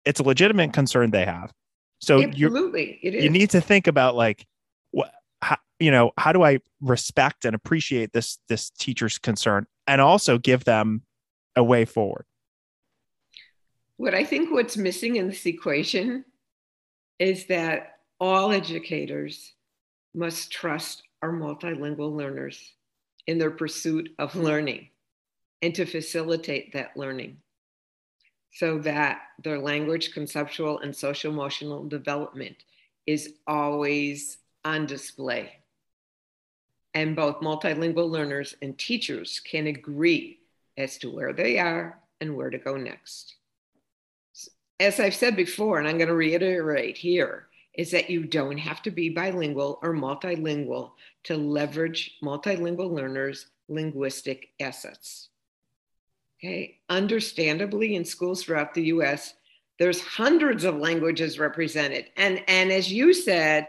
it's 0.06 0.19
a 0.19 0.24
legitimate 0.24 0.74
concern 0.74 1.12
they 1.12 1.25
have. 1.25 1.51
So 2.00 2.22
absolutely, 2.22 3.00
you 3.01 3.29
need 3.29 3.50
to 3.51 3.62
think 3.62 3.88
about 3.88 4.15
like 4.15 4.46
what 4.91 5.12
how, 5.41 5.58
you 5.79 5.91
know 5.91 6.12
how 6.18 6.32
do 6.32 6.44
I 6.44 6.60
respect 6.82 7.46
and 7.46 7.53
appreciate 7.53 8.13
this 8.13 8.38
this 8.48 8.70
teacher's 8.70 9.18
concern 9.18 9.68
and 9.86 10.00
also 10.00 10.38
give 10.38 10.63
them 10.63 11.03
a 11.56 11.63
way 11.63 11.86
forward. 11.86 12.25
What 13.98 14.13
I 14.13 14.24
think 14.24 14.51
what's 14.51 14.77
missing 14.77 15.18
in 15.18 15.27
this 15.27 15.46
equation 15.46 16.24
is 17.20 17.48
that 17.48 17.98
all 18.20 18.51
educators 18.51 19.53
must 20.13 20.51
trust 20.51 21.03
our 21.22 21.32
multilingual 21.32 22.15
learners 22.15 22.74
in 23.27 23.38
their 23.38 23.51
pursuit 23.51 24.10
of 24.18 24.36
learning 24.36 24.89
and 25.62 25.75
to 25.75 25.86
facilitate 25.86 26.74
that 26.74 26.96
learning 26.96 27.38
so 28.51 28.79
that 28.79 29.22
their 29.44 29.60
language, 29.60 30.13
conceptual, 30.13 30.79
and 30.79 30.96
social 30.96 31.32
emotional 31.32 31.88
development 31.88 32.56
is 33.06 33.34
always 33.48 34.38
on 34.65 34.86
display. 34.86 35.51
And 36.94 37.15
both 37.15 37.41
multilingual 37.41 38.10
learners 38.10 38.56
and 38.62 38.77
teachers 38.77 39.39
can 39.39 39.68
agree 39.68 40.39
as 40.77 40.98
to 41.00 41.10
where 41.10 41.34
they 41.34 41.60
are 41.60 42.00
and 42.20 42.36
where 42.36 42.50
to 42.50 42.58
go 42.58 42.75
next. 42.75 43.36
As 44.79 45.00
I've 45.00 45.15
said 45.15 45.36
before, 45.36 45.79
and 45.79 45.88
I'm 45.88 45.98
going 45.98 46.08
to 46.08 46.15
reiterate 46.15 46.98
here, 46.98 47.48
is 47.74 47.91
that 47.91 48.10
you 48.10 48.25
don't 48.25 48.58
have 48.58 48.82
to 48.82 48.91
be 48.91 49.10
bilingual 49.10 49.79
or 49.82 49.94
multilingual 49.94 50.91
to 51.24 51.38
leverage 51.38 52.18
multilingual 52.24 52.91
learners' 52.91 53.48
linguistic 53.68 54.50
assets. 54.60 55.29
Okay, 56.39 56.79
understandably, 56.88 57.96
in 57.96 58.05
schools 58.05 58.43
throughout 58.43 58.74
the 58.74 58.84
US, 58.84 59.34
there's 59.77 60.01
hundreds 60.01 60.63
of 60.63 60.77
languages 60.77 61.38
represented. 61.38 62.05
And, 62.15 62.41
and 62.48 62.72
as 62.72 62.91
you 62.91 63.13
said, 63.13 63.67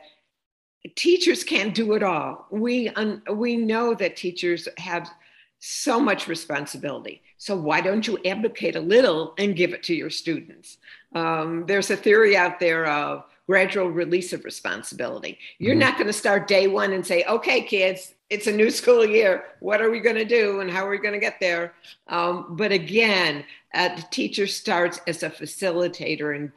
teachers 0.94 1.42
can't 1.42 1.74
do 1.74 1.94
it 1.94 2.02
all. 2.02 2.46
We, 2.50 2.88
un, 2.90 3.22
we 3.32 3.56
know 3.56 3.94
that 3.94 4.16
teachers 4.16 4.68
have 4.78 5.10
so 5.58 6.00
much 6.00 6.28
responsibility. 6.28 7.22
So 7.38 7.56
why 7.56 7.80
don't 7.80 8.06
you 8.06 8.18
abdicate 8.24 8.76
a 8.76 8.80
little 8.80 9.34
and 9.36 9.56
give 9.56 9.72
it 9.72 9.82
to 9.84 9.94
your 9.94 10.10
students? 10.10 10.78
Um, 11.14 11.64
there's 11.66 11.90
a 11.90 11.96
theory 11.96 12.36
out 12.36 12.60
there 12.60 12.86
of 12.86 13.24
gradual 13.46 13.88
release 13.90 14.32
of 14.32 14.44
responsibility. 14.44 15.38
You're 15.58 15.72
mm-hmm. 15.72 15.80
not 15.80 15.94
going 15.94 16.06
to 16.06 16.12
start 16.12 16.46
day 16.46 16.66
one 16.66 16.92
and 16.92 17.04
say, 17.04 17.24
okay, 17.24 17.62
kids, 17.62 18.14
it's 18.30 18.46
a 18.46 18.52
new 18.52 18.70
school 18.70 19.04
year. 19.04 19.44
What 19.58 19.82
are 19.82 19.90
we 19.90 19.98
going 19.98 20.16
to 20.16 20.24
do 20.24 20.60
and 20.60 20.70
how 20.70 20.86
are 20.86 20.90
we 20.90 20.98
going 20.98 21.14
to 21.14 21.20
get 21.20 21.40
there? 21.40 21.74
Um, 22.06 22.46
but 22.50 22.70
again, 22.70 23.44
uh, 23.74 23.96
the 23.96 24.04
teacher 24.10 24.46
starts 24.46 25.00
as 25.08 25.24
a 25.24 25.30
facilitator 25.30 26.36
and 26.36 26.52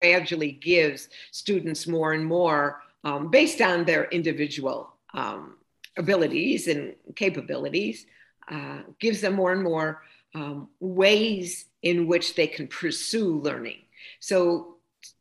gradually 0.00 0.52
gives 0.52 1.08
students 1.32 1.88
more 1.88 2.12
and 2.12 2.24
more 2.24 2.80
um, 3.02 3.28
based 3.30 3.60
on 3.60 3.84
their 3.84 4.04
individual 4.04 4.94
um, 5.14 5.56
abilities 5.96 6.68
and 6.68 6.94
capabilities, 7.16 8.06
uh, 8.48 8.78
gives 9.00 9.20
them 9.20 9.34
more 9.34 9.52
and 9.52 9.62
more 9.62 10.02
um, 10.34 10.68
ways 10.80 11.66
in 11.82 12.06
which 12.06 12.34
they 12.34 12.46
can 12.46 12.68
pursue 12.68 13.40
learning. 13.40 13.78
So 14.20 14.76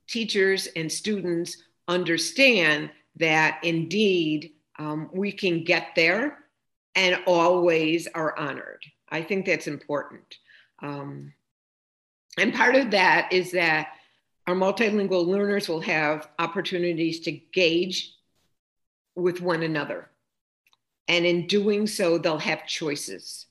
teachers 0.07 0.67
and 0.75 0.91
students 0.91 1.57
understand 1.87 2.91
that 3.17 3.59
indeed 3.63 4.53
um, 4.79 5.09
we 5.13 5.31
can 5.31 5.63
get 5.63 5.89
there 5.95 6.39
and 6.95 7.21
always 7.25 8.07
are 8.07 8.37
honored. 8.37 8.83
I 9.09 9.21
think 9.21 9.45
that's 9.45 9.67
important. 9.67 10.35
Um, 10.81 11.33
and 12.37 12.53
part 12.53 12.75
of 12.75 12.91
that 12.91 13.31
is 13.31 13.51
that 13.51 13.89
our 14.47 14.55
multilingual 14.55 15.25
learners 15.25 15.69
will 15.69 15.81
have 15.81 16.29
opportunities 16.39 17.21
to 17.21 17.31
gauge 17.31 18.13
with 19.15 19.41
one 19.41 19.63
another. 19.63 20.09
And 21.07 21.25
in 21.25 21.47
doing 21.47 21.87
so, 21.87 22.17
they'll 22.17 22.37
have 22.39 22.67
choices. 22.67 23.45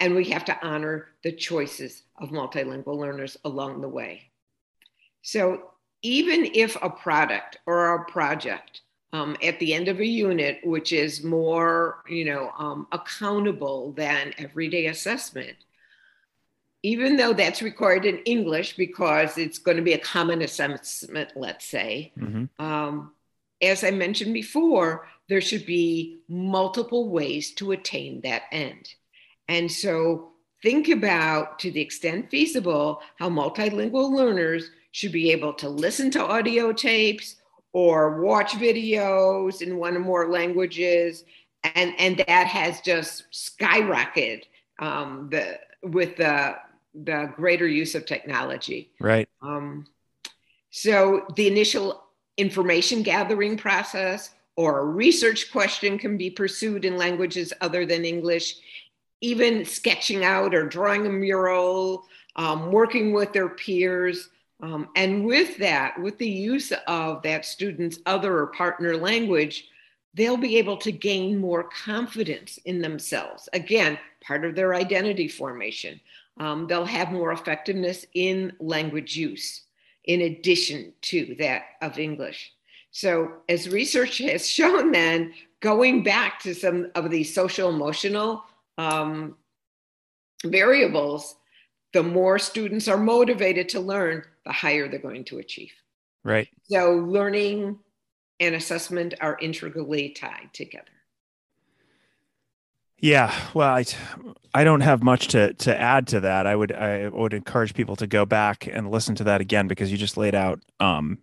And 0.00 0.14
we 0.14 0.30
have 0.30 0.44
to 0.46 0.66
honor 0.66 1.08
the 1.22 1.32
choices 1.32 2.02
of 2.18 2.30
multilingual 2.30 2.96
learners 2.96 3.36
along 3.44 3.82
the 3.82 3.88
way. 3.88 4.30
So 5.22 5.70
even 6.02 6.46
if 6.54 6.76
a 6.82 6.88
product 6.88 7.58
or 7.66 7.94
a 7.94 8.04
project 8.06 8.80
um, 9.12 9.36
at 9.42 9.58
the 9.58 9.74
end 9.74 9.88
of 9.88 10.00
a 10.00 10.06
unit, 10.06 10.60
which 10.64 10.92
is 10.92 11.24
more, 11.24 12.02
you 12.08 12.24
know, 12.24 12.52
um, 12.58 12.86
accountable 12.92 13.92
than 13.92 14.32
everyday 14.38 14.86
assessment, 14.86 15.56
even 16.82 17.16
though 17.16 17.32
that's 17.32 17.62
required 17.62 18.06
in 18.06 18.18
English 18.18 18.76
because 18.76 19.36
it's 19.36 19.58
going 19.58 19.76
to 19.76 19.82
be 19.82 19.94
a 19.94 19.98
common 19.98 20.42
assessment, 20.42 21.30
let's 21.34 21.66
say, 21.66 22.12
mm-hmm. 22.18 22.64
um, 22.64 23.12
as 23.62 23.84
I 23.84 23.90
mentioned 23.90 24.32
before, 24.32 25.06
there 25.28 25.40
should 25.40 25.66
be 25.66 26.20
multiple 26.28 27.08
ways 27.08 27.52
to 27.54 27.72
attain 27.72 28.20
that 28.22 28.42
end. 28.52 28.94
And 29.48 29.70
so 29.70 30.30
think 30.62 30.88
about, 30.88 31.58
to 31.60 31.70
the 31.70 31.80
extent 31.80 32.30
feasible, 32.30 33.02
how 33.16 33.28
multilingual 33.28 34.12
learners 34.12 34.70
should 34.92 35.12
be 35.12 35.30
able 35.30 35.52
to 35.54 35.68
listen 35.68 36.10
to 36.12 36.24
audio 36.24 36.72
tapes 36.72 37.36
or 37.72 38.20
watch 38.20 38.52
videos 38.52 39.62
in 39.62 39.76
one 39.76 39.96
or 39.96 40.00
more 40.00 40.30
languages. 40.30 41.24
And, 41.62 41.94
and 41.98 42.24
that 42.26 42.46
has 42.46 42.80
just 42.80 43.24
skyrocketed 43.32 44.44
um, 44.78 45.28
the, 45.30 45.58
with 45.82 46.16
the, 46.16 46.56
the 46.94 47.32
greater 47.36 47.68
use 47.68 47.94
of 47.94 48.06
technology. 48.06 48.90
Right. 48.98 49.28
Um, 49.42 49.86
so 50.70 51.26
the 51.36 51.46
initial 51.46 52.02
information 52.36 53.02
gathering 53.02 53.56
process 53.56 54.30
or 54.56 54.80
a 54.80 54.84
research 54.84 55.52
question 55.52 55.98
can 55.98 56.16
be 56.16 56.30
pursued 56.30 56.84
in 56.84 56.96
languages 56.96 57.52
other 57.60 57.86
than 57.86 58.04
English. 58.04 58.56
Even 59.20 59.64
sketching 59.64 60.24
out 60.24 60.54
or 60.54 60.66
drawing 60.66 61.06
a 61.06 61.10
mural, 61.10 62.06
um, 62.36 62.72
working 62.72 63.12
with 63.12 63.32
their 63.32 63.50
peers, 63.50 64.30
um, 64.62 64.88
and 64.96 65.24
with 65.24 65.56
that, 65.58 66.00
with 66.00 66.18
the 66.18 66.28
use 66.28 66.72
of 66.86 67.22
that 67.22 67.44
student's 67.44 67.98
other 68.06 68.38
or 68.38 68.48
partner 68.48 68.96
language, 68.96 69.68
they'll 70.14 70.36
be 70.36 70.58
able 70.58 70.76
to 70.78 70.92
gain 70.92 71.38
more 71.38 71.64
confidence 71.64 72.58
in 72.64 72.80
themselves. 72.80 73.48
Again, 73.52 73.98
part 74.22 74.44
of 74.44 74.54
their 74.54 74.74
identity 74.74 75.28
formation. 75.28 76.00
Um, 76.38 76.66
they'll 76.66 76.84
have 76.84 77.12
more 77.12 77.32
effectiveness 77.32 78.06
in 78.14 78.52
language 78.60 79.16
use 79.16 79.62
in 80.04 80.22
addition 80.22 80.92
to 81.02 81.34
that 81.38 81.62
of 81.82 81.98
English. 81.98 82.52
So, 82.90 83.34
as 83.48 83.68
research 83.68 84.18
has 84.18 84.48
shown, 84.58 84.92
then 84.92 85.32
going 85.60 86.02
back 86.02 86.40
to 86.40 86.54
some 86.54 86.90
of 86.94 87.10
these 87.10 87.34
social 87.34 87.68
emotional 87.68 88.44
um, 88.78 89.36
variables, 90.44 91.36
the 91.92 92.02
more 92.02 92.38
students 92.38 92.88
are 92.88 92.96
motivated 92.96 93.68
to 93.70 93.80
learn, 93.80 94.24
the 94.44 94.52
higher 94.52 94.88
they're 94.88 94.98
going 94.98 95.24
to 95.24 95.38
achieve. 95.38 95.72
Right. 96.24 96.48
So 96.64 96.94
learning 96.94 97.78
and 98.38 98.54
assessment 98.54 99.14
are 99.20 99.38
integrally 99.40 100.10
tied 100.10 100.50
together. 100.52 100.86
Yeah, 102.98 103.34
well, 103.54 103.74
I, 103.74 103.84
I 104.52 104.62
don't 104.62 104.82
have 104.82 105.02
much 105.02 105.28
to 105.28 105.54
to 105.54 105.78
add 105.78 106.08
to 106.08 106.20
that. 106.20 106.46
I 106.46 106.54
would 106.54 106.70
I 106.70 107.08
would 107.08 107.32
encourage 107.32 107.72
people 107.72 107.96
to 107.96 108.06
go 108.06 108.26
back 108.26 108.68
and 108.70 108.90
listen 108.90 109.14
to 109.16 109.24
that 109.24 109.40
again 109.40 109.68
because 109.68 109.90
you 109.90 109.96
just 109.96 110.18
laid 110.18 110.34
out 110.34 110.60
um, 110.80 111.18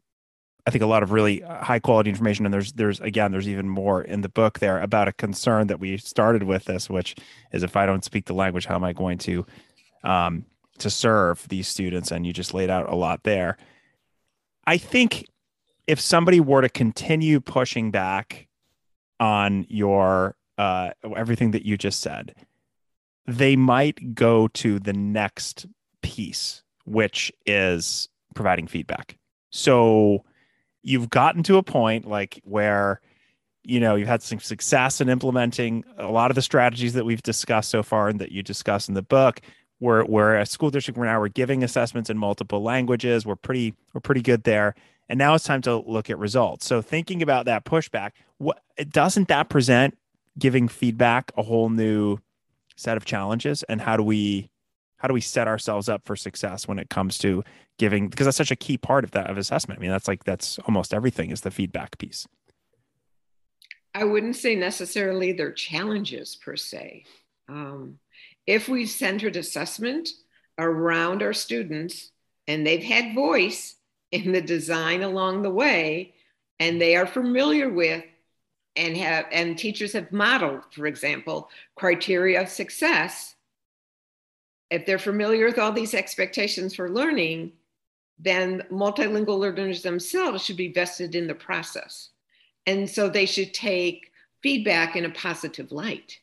I 0.67 0.69
think 0.69 0.83
a 0.83 0.87
lot 0.87 1.01
of 1.01 1.13
really 1.13 1.39
high 1.39 1.79
quality 1.79 2.09
information 2.09 2.45
and 2.45 2.53
there's 2.53 2.73
there's 2.73 2.99
again 2.99 3.31
there's 3.31 3.47
even 3.47 3.69
more 3.69 4.01
in 4.01 4.19
the 4.19 4.27
book 4.27 4.59
there 4.59 4.81
about 4.81 5.07
a 5.07 5.13
concern 5.13 5.67
that 5.67 5.79
we 5.79 5.97
started 5.97 6.43
with 6.43 6.65
this 6.65 6.89
which 6.89 7.15
is 7.53 7.63
if 7.63 7.77
I 7.77 7.85
don't 7.85 8.03
speak 8.03 8.25
the 8.25 8.33
language 8.33 8.65
how 8.65 8.75
am 8.75 8.83
I 8.83 8.91
going 8.91 9.17
to 9.19 9.45
um, 10.03 10.45
to 10.79 10.89
serve 10.89 11.47
these 11.49 11.67
students 11.67 12.11
and 12.11 12.25
you 12.25 12.33
just 12.33 12.53
laid 12.53 12.69
out 12.69 12.89
a 12.89 12.95
lot 12.95 13.23
there. 13.23 13.57
I 14.65 14.77
think 14.77 15.25
if 15.87 15.99
somebody 15.99 16.39
were 16.39 16.61
to 16.61 16.69
continue 16.69 17.39
pushing 17.39 17.91
back 17.91 18.47
on 19.19 19.65
your 19.69 20.35
uh, 20.57 20.91
everything 21.15 21.51
that 21.51 21.65
you 21.65 21.77
just 21.77 22.01
said 22.01 22.35
they 23.27 23.55
might 23.55 24.15
go 24.15 24.47
to 24.47 24.79
the 24.79 24.93
next 24.93 25.65
piece 26.01 26.63
which 26.87 27.33
is 27.45 28.07
providing 28.33 28.65
feedback. 28.65 29.17
So 29.49 30.23
you've 30.83 31.09
gotten 31.09 31.43
to 31.43 31.57
a 31.57 31.63
point 31.63 32.07
like 32.07 32.41
where 32.45 33.01
you 33.63 33.79
know 33.79 33.95
you've 33.95 34.07
had 34.07 34.23
some 34.23 34.39
success 34.39 35.01
in 35.01 35.09
implementing 35.09 35.83
a 35.97 36.09
lot 36.09 36.31
of 36.31 36.35
the 36.35 36.41
strategies 36.41 36.93
that 36.93 37.05
we've 37.05 37.21
discussed 37.21 37.69
so 37.69 37.83
far 37.83 38.07
and 38.07 38.19
that 38.19 38.31
you 38.31 38.41
discuss 38.41 38.87
in 38.87 38.93
the 38.93 39.01
book 39.01 39.41
we're 39.79 40.05
we're 40.05 40.37
a 40.37 40.45
school 40.45 40.69
district 40.69 40.97
where 40.97 41.07
now 41.07 41.19
we're 41.19 41.27
giving 41.27 41.63
assessments 41.63 42.09
in 42.09 42.17
multiple 42.17 42.61
languages. 42.61 43.25
We're 43.25 43.35
pretty 43.35 43.73
we're 43.93 44.01
pretty 44.01 44.21
good 44.21 44.43
there. 44.43 44.75
And 45.09 45.17
now 45.17 45.35
it's 45.35 45.45
time 45.45 45.61
to 45.61 45.77
look 45.77 46.09
at 46.09 46.17
results. 46.17 46.65
So 46.65 46.81
thinking 46.81 47.21
about 47.21 47.45
that 47.45 47.63
pushback, 47.63 48.11
what 48.39 48.61
doesn't 48.89 49.29
that 49.29 49.49
present 49.49 49.97
giving 50.37 50.67
feedback 50.67 51.31
a 51.37 51.43
whole 51.43 51.69
new 51.69 52.17
set 52.75 52.97
of 52.97 53.05
challenges? 53.05 53.63
And 53.63 53.79
how 53.79 53.95
do 53.95 54.03
we 54.03 54.49
how 54.97 55.07
do 55.07 55.13
we 55.13 55.21
set 55.21 55.47
ourselves 55.47 55.87
up 55.87 56.05
for 56.05 56.15
success 56.15 56.67
when 56.67 56.79
it 56.79 56.89
comes 56.89 57.17
to 57.19 57.43
giving 57.77 58.09
because 58.09 58.25
that's 58.25 58.37
such 58.37 58.51
a 58.51 58.55
key 58.55 58.77
part 58.77 59.03
of 59.03 59.11
that 59.11 59.29
of 59.29 59.37
assessment. 59.37 59.79
I 59.79 59.81
mean, 59.81 59.91
that's 59.91 60.07
like 60.07 60.23
that's 60.23 60.59
almost 60.59 60.93
everything 60.93 61.31
is 61.31 61.41
the 61.41 61.51
feedback 61.51 61.97
piece. 61.97 62.27
I 63.93 64.03
wouldn't 64.03 64.35
say 64.35 64.55
necessarily 64.55 65.31
they're 65.31 65.51
challenges 65.51 66.35
per 66.35 66.55
se. 66.55 67.05
Um, 67.49 67.99
if 68.47 68.67
we've 68.67 68.89
centered 68.89 69.35
assessment 69.35 70.09
around 70.57 71.21
our 71.21 71.33
students 71.33 72.11
and 72.47 72.65
they've 72.65 72.83
had 72.83 73.13
voice 73.13 73.75
in 74.11 74.31
the 74.31 74.41
design 74.41 75.03
along 75.03 75.41
the 75.43 75.49
way 75.49 76.13
and 76.59 76.81
they 76.81 76.95
are 76.95 77.05
familiar 77.05 77.69
with 77.69 78.03
and 78.75 78.97
have 78.97 79.25
and 79.31 79.57
teachers 79.57 79.93
have 79.93 80.11
modeled 80.11 80.63
for 80.71 80.87
example 80.87 81.49
criteria 81.75 82.41
of 82.41 82.49
success 82.49 83.35
if 84.69 84.85
they're 84.85 84.97
familiar 84.97 85.45
with 85.45 85.59
all 85.59 85.71
these 85.71 85.93
expectations 85.93 86.73
for 86.73 86.89
learning 86.89 87.51
then 88.19 88.63
multilingual 88.71 89.39
learners 89.39 89.81
themselves 89.81 90.43
should 90.43 90.57
be 90.57 90.71
vested 90.71 91.15
in 91.15 91.27
the 91.27 91.35
process. 91.35 92.09
And 92.65 92.89
so 92.89 93.09
they 93.09 93.25
should 93.25 93.53
take 93.53 94.11
feedback 94.41 94.95
in 94.95 95.05
a 95.05 95.09
positive 95.09 95.71
light 95.71 96.19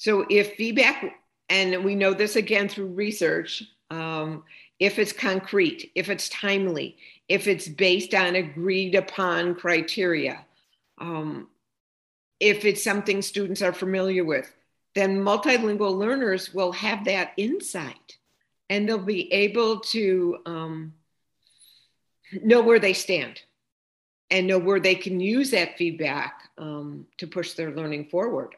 so 0.00 0.24
if 0.30 0.54
feedback, 0.54 1.14
and 1.50 1.84
we 1.84 1.94
know 1.94 2.14
this 2.14 2.34
again 2.34 2.70
through 2.70 2.86
research, 2.86 3.62
um, 3.90 4.44
if 4.78 4.98
it's 4.98 5.12
concrete, 5.12 5.92
if 5.94 6.08
it's 6.08 6.30
timely, 6.30 6.96
if 7.28 7.46
it's 7.46 7.68
based 7.68 8.14
on 8.14 8.34
agreed 8.34 8.94
upon 8.94 9.54
criteria, 9.54 10.46
um, 10.96 11.48
if 12.40 12.64
it's 12.64 12.82
something 12.82 13.20
students 13.20 13.60
are 13.60 13.74
familiar 13.74 14.24
with, 14.24 14.50
then 14.94 15.22
multilingual 15.22 15.98
learners 15.98 16.54
will 16.54 16.72
have 16.72 17.04
that 17.04 17.32
insight 17.36 18.16
and 18.70 18.88
they'll 18.88 18.96
be 18.96 19.30
able 19.34 19.80
to 19.80 20.38
um, 20.46 20.94
know 22.42 22.62
where 22.62 22.78
they 22.78 22.94
stand 22.94 23.38
and 24.30 24.46
know 24.46 24.58
where 24.58 24.80
they 24.80 24.94
can 24.94 25.20
use 25.20 25.50
that 25.50 25.76
feedback 25.76 26.48
um, 26.56 27.06
to 27.18 27.26
push 27.26 27.52
their 27.52 27.72
learning 27.72 28.06
forward. 28.06 28.56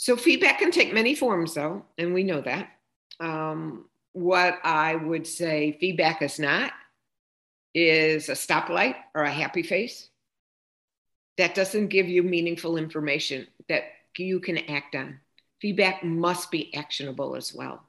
So 0.00 0.16
feedback 0.16 0.60
can 0.60 0.70
take 0.70 0.94
many 0.94 1.16
forms, 1.16 1.54
though, 1.54 1.84
and 1.98 2.14
we 2.14 2.22
know 2.22 2.40
that. 2.42 2.70
Um, 3.18 3.86
what 4.12 4.60
I 4.62 4.94
would 4.94 5.26
say 5.26 5.76
feedback 5.80 6.22
is 6.22 6.38
not 6.38 6.70
is 7.74 8.28
a 8.28 8.34
stoplight 8.34 8.94
or 9.12 9.24
a 9.24 9.30
happy 9.30 9.64
face. 9.64 10.08
That 11.36 11.56
doesn't 11.56 11.88
give 11.88 12.08
you 12.08 12.22
meaningful 12.22 12.76
information 12.76 13.48
that 13.68 13.86
you 14.16 14.38
can 14.38 14.58
act 14.70 14.94
on. 14.94 15.18
Feedback 15.60 16.04
must 16.04 16.52
be 16.52 16.72
actionable 16.76 17.34
as 17.34 17.52
well. 17.52 17.82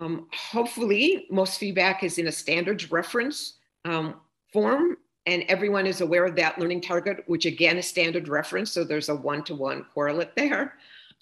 Um, 0.00 0.28
hopefully, 0.34 1.28
most 1.30 1.58
feedback 1.58 2.02
is 2.02 2.18
in 2.18 2.26
a 2.26 2.32
standards 2.32 2.92
reference 2.92 3.54
um, 3.86 4.16
form, 4.52 4.98
and 5.24 5.44
everyone 5.48 5.86
is 5.86 6.02
aware 6.02 6.26
of 6.26 6.36
that 6.36 6.58
learning 6.58 6.82
target, 6.82 7.24
which 7.26 7.46
again 7.46 7.78
is 7.78 7.86
standard 7.86 8.28
reference. 8.28 8.70
So 8.70 8.84
there's 8.84 9.08
a 9.08 9.16
one 9.16 9.42
to 9.44 9.54
one 9.54 9.86
correlate 9.94 10.36
there. 10.36 10.74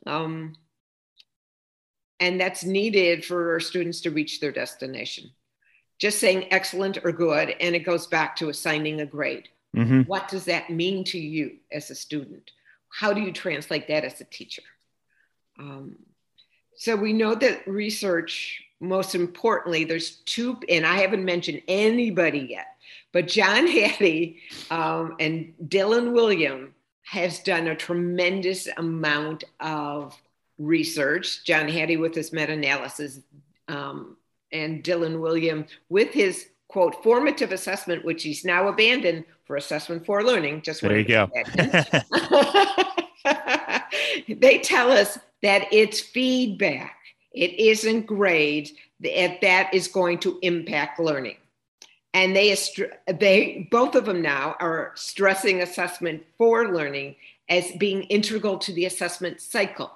Um, 0.07 0.54
and 2.19 2.40
that's 2.40 2.64
needed 2.64 3.25
for 3.25 3.52
our 3.52 3.61
students 3.61 4.02
to 4.02 4.11
reach 4.11 4.40
their 4.40 4.52
destination. 4.52 5.30
Just 5.99 6.19
saying 6.19 6.52
excellent 6.52 6.99
or 7.04 7.12
good, 7.12 7.54
and 7.61 7.75
it 7.75 7.80
goes 7.80 8.07
back 8.07 8.37
to 8.37 8.49
assigning 8.49 9.00
a 9.00 9.07
grade. 9.07 9.49
Mm-hmm. 9.76 10.02
What 10.02 10.28
does 10.28 10.47
that 10.47 10.71
mean 10.71 11.04
to 11.04 11.19
you 11.19 11.59
as 11.71 11.90
a 11.90 11.95
student? 11.95 12.50
How 12.88 13.12
do 13.12 13.21
you 13.21 13.33
translate 13.33 13.88
that 13.88 14.04
as 14.04 14.21
a 14.21 14.25
teacher? 14.25 14.62
Um, 15.59 15.97
so 16.76 16.97
we 16.97 17.12
know 17.12 17.35
that 17.35 17.66
research, 17.69 18.62
most 18.80 19.14
importantly, 19.14 19.85
there's 19.85 20.16
two, 20.25 20.59
and 20.69 20.87
I 20.87 20.97
haven't 20.97 21.25
mentioned 21.25 21.62
anybody 21.69 22.47
yet, 22.50 22.66
but 23.12 23.28
John 23.28 23.66
Hattie 23.66 24.40
um, 24.71 25.16
and 25.21 25.52
Dylan 25.69 26.12
Wiliam 26.12 26.71
has 27.10 27.40
done 27.40 27.66
a 27.66 27.74
tremendous 27.74 28.68
amount 28.76 29.42
of 29.58 30.16
research. 30.58 31.44
John 31.44 31.68
Hattie 31.68 31.96
with 31.96 32.14
his 32.14 32.32
meta-analysis, 32.32 33.18
um, 33.66 34.16
and 34.52 34.84
Dylan 34.84 35.16
Wiliam 35.16 35.66
with 35.88 36.12
his 36.12 36.46
quote 36.68 37.02
formative 37.02 37.50
assessment, 37.50 38.04
which 38.04 38.22
he's 38.22 38.44
now 38.44 38.68
abandoned 38.68 39.24
for 39.44 39.56
assessment 39.56 40.06
for 40.06 40.22
learning. 40.22 40.62
Just 40.62 40.82
there 40.82 41.00
you 41.00 41.04
go. 41.04 41.28
they 44.28 44.60
tell 44.60 44.92
us 44.92 45.18
that 45.42 45.66
it's 45.72 45.98
feedback. 45.98 46.96
It 47.32 47.58
isn't 47.58 48.06
grades 48.06 48.72
that 49.00 49.40
that 49.40 49.74
is 49.74 49.88
going 49.88 50.18
to 50.20 50.38
impact 50.42 51.00
learning. 51.00 51.38
And 52.12 52.34
they, 52.34 52.56
they 53.06 53.68
both 53.70 53.94
of 53.94 54.04
them 54.04 54.20
now 54.20 54.56
are 54.58 54.92
stressing 54.94 55.62
assessment 55.62 56.24
for 56.36 56.74
learning 56.74 57.16
as 57.48 57.70
being 57.78 58.02
integral 58.04 58.58
to 58.58 58.72
the 58.72 58.86
assessment 58.86 59.40
cycle. 59.40 59.92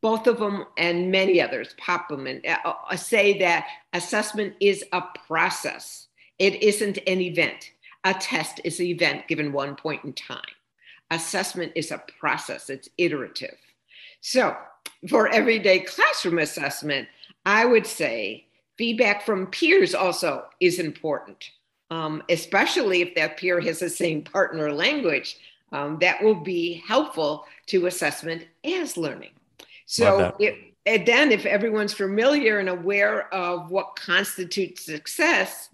Both 0.00 0.26
of 0.26 0.38
them 0.38 0.64
and 0.76 1.10
many 1.10 1.40
others, 1.40 1.74
Popham 1.78 2.26
and 2.26 2.44
uh, 2.46 2.74
uh, 2.90 2.96
say 2.96 3.38
that 3.38 3.66
assessment 3.92 4.54
is 4.60 4.84
a 4.92 5.02
process. 5.26 6.08
It 6.38 6.62
isn't 6.62 6.98
an 7.06 7.20
event. 7.20 7.72
A 8.04 8.14
test 8.14 8.60
is 8.64 8.80
an 8.80 8.86
event 8.86 9.28
given 9.28 9.52
one 9.52 9.76
point 9.76 10.04
in 10.04 10.12
time. 10.12 10.40
Assessment 11.10 11.72
is 11.74 11.90
a 11.90 12.02
process. 12.18 12.70
It's 12.70 12.88
iterative. 12.98 13.56
So 14.20 14.56
for 15.08 15.28
everyday 15.28 15.80
classroom 15.80 16.38
assessment, 16.38 17.08
I 17.46 17.64
would 17.64 17.86
say 17.86 18.46
feedback 18.76 19.24
from 19.24 19.46
peers 19.48 19.94
also 19.94 20.44
is 20.60 20.78
important, 20.78 21.50
um, 21.90 22.22
especially 22.28 23.02
if 23.02 23.14
that 23.14 23.36
peer 23.36 23.60
has 23.60 23.80
the 23.80 23.90
same 23.90 24.22
partner 24.22 24.72
language. 24.72 25.38
Um, 25.72 25.98
that 26.00 26.22
will 26.22 26.36
be 26.36 26.84
helpful 26.86 27.46
to 27.66 27.86
assessment 27.86 28.46
as 28.64 28.96
learning. 28.96 29.32
So, 29.86 30.34
it, 30.38 30.74
and 30.86 31.04
then 31.04 31.32
if 31.32 31.46
everyone's 31.46 31.94
familiar 31.94 32.60
and 32.60 32.68
aware 32.68 33.32
of 33.34 33.70
what 33.70 33.96
constitutes 33.96 34.84
success, 34.84 35.70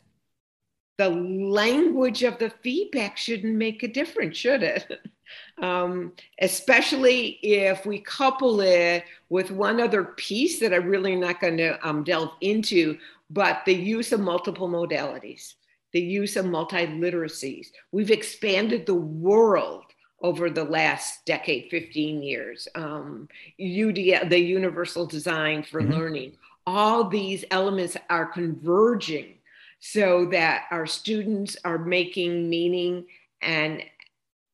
the 0.97 1.11
language 1.11 2.23
of 2.23 2.38
the 2.38 2.50
feedback 2.62 3.16
shouldn't 3.16 3.57
make 3.57 3.83
a 3.83 3.88
difference, 3.88 4.37
should 4.37 4.62
it? 4.62 4.87
um, 5.62 6.12
especially 6.40 7.38
if 7.42 7.87
we 7.87 8.00
couple 8.00 8.60
it 8.60 9.04
with 9.28 9.50
one 9.50 9.80
other 9.80 10.04
piece 10.04 10.60
that 10.60 10.75
I'm 10.75 10.87
really 10.87 11.16
not 11.16 11.40
going 11.40 11.56
to 11.58 11.87
um, 11.87 12.04
delve 12.04 12.32
into, 12.40 12.99
but 13.30 13.62
the 13.64 13.75
use 13.75 14.12
of 14.12 14.20
multiple 14.20 14.68
modalities, 14.68 15.54
the 15.92 16.00
use 16.00 16.37
of 16.37 16.46
multiliteracies. 16.46 17.68
We've 17.92 18.10
expanded 18.10 18.86
the 18.86 18.95
world 18.95 19.84
over 20.23 20.50
the 20.50 20.64
last 20.64 21.25
decade, 21.25 21.71
15 21.71 22.23
years. 22.23 22.69
Um, 22.75 23.28
UD, 23.60 24.28
the 24.28 24.38
universal 24.38 25.06
design 25.06 25.62
for 25.62 25.80
mm-hmm. 25.80 25.93
learning. 25.93 26.32
All 26.66 27.08
these 27.08 27.45
elements 27.50 27.97
are 28.10 28.26
converging 28.26 29.38
so 29.80 30.26
that 30.26 30.66
our 30.71 30.86
students 30.86 31.56
are 31.64 31.78
making 31.78 32.49
meaning 32.49 33.06
and 33.40 33.82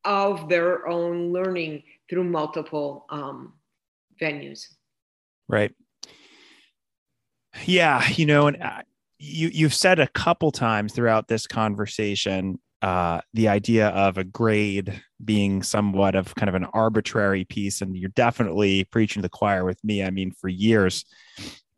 of 0.07 0.49
their 0.49 0.88
own 0.88 1.33
learning 1.33 1.83
through 2.09 2.25
multiple 2.25 3.05
um, 3.11 3.55
venues. 4.21 4.66
Right. 5.49 5.75
Yeah, 7.64 8.07
you 8.09 8.27
know, 8.27 8.47
and 8.47 8.62
uh, 8.62 8.83
you 9.19 9.49
you've 9.53 9.75
said 9.75 9.99
a 9.99 10.09
couple 10.09 10.51
times 10.51 10.92
throughout 10.92 11.29
this 11.29 11.47
conversation 11.47 12.59
uh, 12.83 13.21
the 13.33 13.49
idea 13.49 13.88
of 13.88 14.19
a 14.19 14.25
grade 14.25 15.03
being 15.25 15.62
somewhat 15.62 16.14
of 16.14 16.35
kind 16.35 16.49
of 16.49 16.55
an 16.55 16.66
arbitrary 16.73 17.45
piece, 17.45 17.81
and 17.81 17.97
you're 17.97 18.11
definitely 18.11 18.85
preaching 18.85 19.23
to 19.23 19.27
the 19.27 19.31
choir 19.31 19.64
with 19.64 19.83
me. 19.83 20.05
I 20.05 20.11
mean, 20.11 20.31
for 20.31 20.49
years 20.49 21.05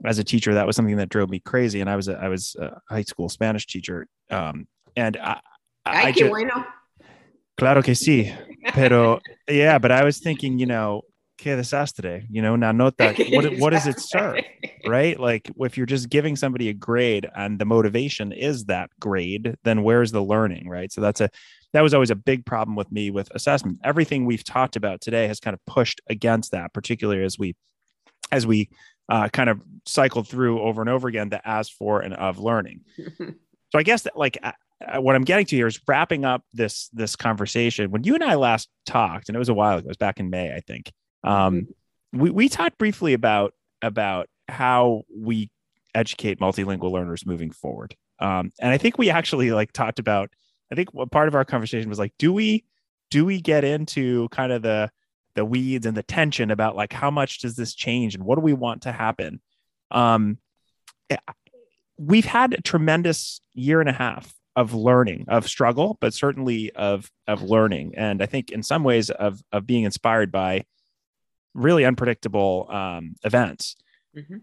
as 0.05 0.19
a 0.19 0.25
teacher, 0.25 0.55
that 0.55 0.67
was 0.67 0.77
something 0.77 0.97
that 0.97 1.09
drove 1.09 1.31
me 1.31 1.41
crazy, 1.41 1.81
and 1.81 1.89
I 1.89 1.97
was 1.97 2.09
a, 2.09 2.19
I 2.19 2.29
was 2.29 2.57
a 2.57 2.81
high 2.89 3.03
school 3.03 3.29
Spanish 3.29 3.67
teacher, 3.67 4.07
um, 4.31 4.67
and 4.97 5.17
I, 5.17 5.41
I, 5.87 6.03
I 6.09 6.13
just, 6.13 6.33
Claro 7.59 7.83
que 7.83 7.95
sí. 7.95 8.35
Pero 8.73 9.21
yeah, 9.49 9.79
but 9.79 9.91
I 9.91 10.05
was 10.05 10.19
thinking, 10.19 10.59
you 10.59 10.67
know, 10.67 11.03
que 11.39 11.57
desastre, 11.57 12.27
you 12.31 12.43
know, 12.43 12.57
now 12.57 12.73
note 12.73 12.97
that 12.99 13.17
what, 13.31 13.53
what 13.59 13.71
does 13.71 13.87
it 13.87 14.01
serve? 14.01 14.43
Right. 14.87 15.19
Like 15.19 15.51
if 15.59 15.77
you're 15.77 15.87
just 15.87 16.09
giving 16.09 16.37
somebody 16.37 16.69
a 16.69 16.75
grade 16.75 17.29
and 17.35 17.59
the 17.59 17.65
motivation 17.65 18.33
is 18.33 18.67
that 18.67 18.91
grade, 19.01 19.57
then 19.65 19.83
where's 19.83 20.13
the 20.13 20.23
learning? 20.23 20.69
Right. 20.69 20.93
So 20.93 21.01
that's 21.01 21.21
a, 21.21 21.31
that 21.73 21.83
was 21.83 21.95
always 21.95 22.11
a 22.11 22.17
big 22.17 22.45
problem 22.45 22.77
with 22.77 22.91
me 22.91 23.11
with 23.11 23.31
assessment. 23.35 23.79
Everything 23.85 24.25
we've 24.25 24.45
talked 24.45 24.77
about 24.77 25.01
today 25.01 25.27
has 25.27 25.39
kind 25.39 25.55
of 25.55 25.65
pushed 25.67 26.01
against 26.09 26.53
that, 26.53 26.73
particularly 26.73 27.23
as 27.23 27.39
we, 27.39 27.55
as 28.33 28.47
we 28.47 28.69
uh, 29.09 29.29
kind 29.29 29.51
of 29.51 29.61
cycled 29.87 30.29
through 30.29 30.61
over 30.61 30.81
and 30.81 30.91
over 30.91 31.09
again 31.09 31.29
the 31.29 31.47
as 31.49 31.69
for 31.69 32.01
and 32.01 32.15
of 32.15 32.39
learning. 32.39 32.81
so 33.19 33.35
I 33.75 33.83
guess 33.83 34.03
that 34.03 34.17
like 34.17 34.39
what 34.97 35.17
I'm 35.17 35.25
getting 35.25 35.47
to 35.47 35.57
here 35.57 35.67
is 35.67 35.81
wrapping 35.87 36.25
up 36.25 36.45
this 36.53 36.89
this 36.93 37.17
conversation. 37.17 37.91
When 37.91 38.05
you 38.05 38.15
and 38.15 38.23
I 38.23 38.35
last 38.35 38.69
talked, 38.87 39.29
and 39.29 39.37
it 39.37 39.39
was 39.39 39.49
a 39.49 39.55
while 39.55 39.79
ago, 39.79 39.87
it 39.87 39.89
was 39.89 39.97
back 39.97 40.21
in 40.21 40.31
May, 40.31 40.55
I 40.55 40.61
think. 40.61 40.93
Um, 41.25 41.55
mm-hmm. 42.15 42.21
we 42.21 42.31
we 42.31 42.49
talked 42.49 42.79
briefly 42.79 43.13
about 43.13 43.55
about 43.83 44.29
how 44.49 45.03
we 45.15 45.51
educate 45.95 46.41
multilingual 46.41 46.93
learners 46.93 47.27
moving 47.27 47.51
forward. 47.51 47.97
Um, 48.21 48.53
and 48.61 48.73
I 48.73 48.79
think 48.79 48.99
we 48.99 49.11
actually 49.11 49.51
like 49.51 49.73
talked 49.73 49.99
about. 49.99 50.31
I 50.71 50.75
think 50.75 50.93
what 50.93 51.11
part 51.11 51.29
of 51.29 51.35
our 51.35 51.45
conversation 51.45 51.89
was 51.89 51.99
like, 51.99 52.13
do 52.19 52.33
we 52.33 52.65
do 53.11 53.25
we 53.25 53.41
get 53.41 53.65
into 53.65 54.29
kind 54.29 54.53
of 54.53 54.63
the 54.63 54.91
the 55.35 55.45
weeds 55.45 55.87
and 55.87 55.97
the 55.97 56.03
tension 56.03 56.51
about 56.51 56.77
like 56.77 56.93
how 56.93 57.11
much 57.11 57.41
does 57.41 57.57
this 57.57 57.75
change 57.75 58.15
and 58.15 58.25
what 58.25 58.37
do 58.37 58.43
we 58.43 58.53
want 58.53 58.83
to 58.83 58.93
happen? 58.93 59.41
Um, 59.91 60.39
eh, 61.11 61.17
we've 61.97 62.25
had 62.25 62.55
a 62.55 62.63
tremendous 62.63 63.41
year 63.55 63.81
and 63.81 63.89
a 63.89 63.93
half 63.93 64.38
of 64.59 64.75
learning, 64.75 65.25
of 65.29 65.49
struggle, 65.49 65.97
but 66.01 66.13
certainly 66.13 66.73
of 66.73 67.09
of 67.29 67.43
learning, 67.43 67.95
and 67.97 68.21
I 68.21 68.27
think 68.27 68.51
in 68.51 68.65
some 68.65 68.83
ways 68.83 69.09
of 69.09 69.41
of 69.53 69.69
being 69.69 69.85
inspired 69.85 70.33
by 70.33 70.65
really 71.55 71.85
unpredictable 71.85 72.67
um, 72.69 73.15
events. 73.23 73.77
Mm-hmm. 74.17 74.39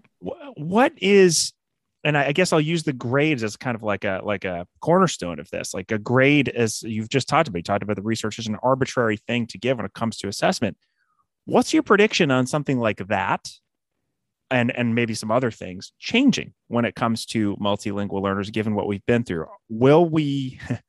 What 0.55 0.93
is, 1.01 1.51
and 2.05 2.17
I, 2.17 2.27
I 2.27 2.31
guess 2.31 2.53
I'll 2.53 2.61
use 2.61 2.83
the 2.83 2.93
grades 2.93 3.43
as 3.43 3.57
kind 3.57 3.75
of 3.75 3.83
like 3.83 4.05
a 4.05 4.21
like 4.23 4.45
a 4.45 4.65
cornerstone 4.79 5.37
of 5.37 5.49
this. 5.49 5.73
Like 5.73 5.91
a 5.91 5.97
grade, 5.97 6.47
as 6.47 6.81
you've 6.81 7.09
just 7.09 7.27
talked 7.27 7.49
about, 7.49 7.57
you 7.57 7.63
talked 7.63 7.83
about 7.83 7.97
the 7.97 8.01
research 8.01 8.39
as 8.39 8.47
an 8.47 8.55
arbitrary 8.63 9.17
thing 9.17 9.47
to 9.47 9.57
give 9.57 9.75
when 9.75 9.85
it 9.85 9.93
comes 9.93 10.15
to 10.19 10.29
assessment. 10.29 10.77
What's 11.43 11.73
your 11.73 11.83
prediction 11.83 12.31
on 12.31 12.47
something 12.47 12.79
like 12.79 13.05
that 13.09 13.49
and 14.51 14.75
and 14.75 14.95
maybe 14.95 15.13
some 15.13 15.31
other 15.31 15.51
things 15.51 15.91
changing 15.99 16.53
when 16.67 16.85
it 16.85 16.95
comes 16.95 17.25
to 17.25 17.55
multilingual 17.57 18.21
learners 18.21 18.49
given 18.51 18.75
what 18.75 18.87
we've 18.87 19.05
been 19.05 19.23
through. 19.23 19.47
Will 19.69 20.07
we 20.07 20.59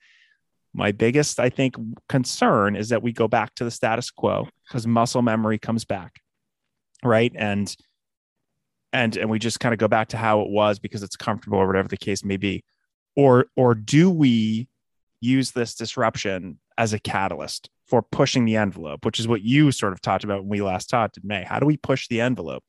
my 0.75 0.93
biggest 0.93 1.41
i 1.41 1.49
think 1.49 1.75
concern 2.07 2.77
is 2.77 2.91
that 2.91 3.03
we 3.03 3.11
go 3.11 3.27
back 3.27 3.55
to 3.55 3.65
the 3.65 3.71
status 3.71 4.11
quo 4.11 4.47
because 4.69 4.87
muscle 4.87 5.23
memory 5.23 5.57
comes 5.59 5.87
back 5.87 6.21
right? 7.03 7.33
And 7.35 7.75
and 8.93 9.17
and 9.17 9.31
we 9.31 9.39
just 9.39 9.61
kind 9.61 9.73
of 9.73 9.79
go 9.79 9.89
back 9.89 10.09
to 10.09 10.17
how 10.17 10.41
it 10.41 10.51
was 10.51 10.79
because 10.79 11.03
it's 11.03 11.17
comfortable 11.17 11.59
or 11.59 11.67
whatever 11.67 11.89
the 11.89 11.97
case 11.97 12.25
may 12.25 12.37
be. 12.37 12.65
Or 13.15 13.47
or 13.57 13.75
do 13.75 14.11
we 14.11 14.69
use 15.21 15.53
this 15.53 15.75
disruption 15.75 16.59
as 16.79 16.93
a 16.93 16.99
catalyst 16.99 17.71
for 17.87 18.03
pushing 18.03 18.45
the 18.45 18.57
envelope 18.57 19.05
which 19.07 19.19
is 19.19 19.27
what 19.29 19.43
you 19.43 19.73
sort 19.73 19.93
of 19.93 20.01
talked 20.01 20.25
about 20.25 20.41
when 20.41 20.49
we 20.49 20.63
last 20.63 20.89
talked 20.89 21.17
in 21.17 21.23
may? 21.27 21.45
How 21.45 21.59
do 21.59 21.67
we 21.67 21.77
push 21.77 22.09
the 22.09 22.21
envelope 22.21 22.65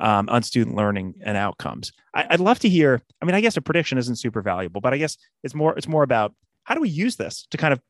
um, 0.00 0.28
on 0.28 0.42
student 0.42 0.76
learning 0.76 1.14
and 1.22 1.36
outcomes. 1.36 1.92
I, 2.14 2.26
would 2.30 2.40
love 2.40 2.58
to 2.60 2.68
hear. 2.68 3.02
I 3.20 3.24
mean, 3.24 3.34
I 3.34 3.40
guess 3.40 3.56
a 3.56 3.62
prediction 3.62 3.98
isn't 3.98 4.16
super 4.16 4.42
valuable, 4.42 4.80
but 4.80 4.92
I 4.92 4.98
guess 4.98 5.16
it's 5.42 5.54
more 5.54 5.76
it's 5.76 5.88
more 5.88 6.02
about 6.02 6.34
how 6.64 6.74
do 6.74 6.80
we 6.80 6.88
use 6.88 7.16
this 7.16 7.46
to 7.50 7.56
kind 7.56 7.72
of 7.72 7.80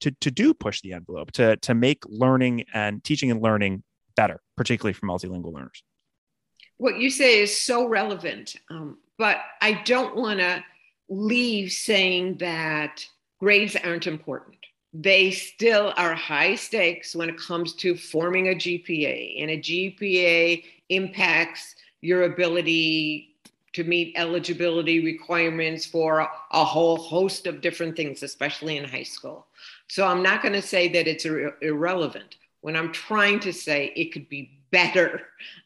to 0.00 0.10
to 0.20 0.30
do 0.30 0.54
push 0.54 0.80
the 0.80 0.92
envelope 0.92 1.32
to 1.32 1.56
to 1.58 1.74
make 1.74 2.04
learning 2.06 2.64
and 2.74 3.02
teaching 3.02 3.30
and 3.30 3.40
learning 3.40 3.82
better, 4.16 4.40
particularly 4.56 4.92
for 4.92 5.06
multilingual 5.06 5.52
learners. 5.52 5.82
what 6.78 6.98
you 6.98 7.10
say 7.10 7.40
is 7.40 7.56
so 7.56 7.86
relevant, 7.86 8.56
um, 8.70 8.98
but 9.18 9.38
I 9.60 9.82
don't 9.84 10.16
want 10.16 10.40
to 10.40 10.64
leave 11.08 11.72
saying 11.72 12.38
that 12.38 13.06
grades 13.38 13.76
aren't 13.76 14.06
important. 14.06 14.56
They 14.94 15.30
still 15.30 15.94
are 15.96 16.14
high 16.14 16.54
stakes 16.54 17.16
when 17.16 17.30
it 17.30 17.38
comes 17.38 17.74
to 17.76 17.96
forming 17.96 18.48
a 18.48 18.54
GPA, 18.54 19.42
and 19.42 19.50
a 19.50 19.58
GPA 19.58 20.64
impacts 20.90 21.76
your 22.02 22.24
ability 22.24 23.32
to 23.72 23.84
meet 23.84 24.12
eligibility 24.16 25.02
requirements 25.02 25.86
for 25.86 26.20
a, 26.20 26.64
whole 26.64 26.96
host 26.96 27.46
of 27.46 27.62
different 27.62 27.96
things, 27.96 28.22
especially 28.22 28.76
in 28.76 28.84
high 28.84 29.02
school. 29.02 29.46
So 29.88 30.06
I'm 30.06 30.22
not 30.22 30.42
going 30.42 30.52
to 30.52 30.62
say 30.62 30.88
that 30.88 31.08
it's 31.08 31.24
ir- 31.24 31.56
irrelevant. 31.62 32.36
When 32.60 32.76
I'm 32.76 32.92
trying 32.92 33.40
to 33.40 33.52
say 33.52 33.92
it 33.96 34.12
could 34.12 34.28
be 34.28 34.58
better, 34.70 35.22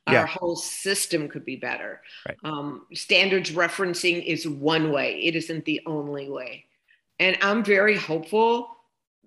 yeah. 0.09 0.21
our 0.21 0.27
whole 0.27 0.57
system 0.57 1.29
could 1.29 1.45
be 1.45 1.57
better. 1.57 2.01
Right. 2.29 2.37
Um, 2.45 2.87
standards 2.95 3.51
referencing 3.51 4.25
is 4.25 4.47
one 4.47 4.93
way, 4.93 5.21
it 5.23 5.35
isn't 5.35 5.65
the 5.65 5.81
only 5.87 6.29
way. 6.31 6.65
And 7.19 7.37
I'm 7.43 7.65
very 7.65 7.97
hopeful 7.97 8.76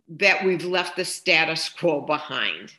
that 0.09 0.43
we've 0.43 0.65
left 0.65 0.95
the 0.95 1.05
status 1.05 1.69
quo 1.69 2.01
behind 2.01 2.73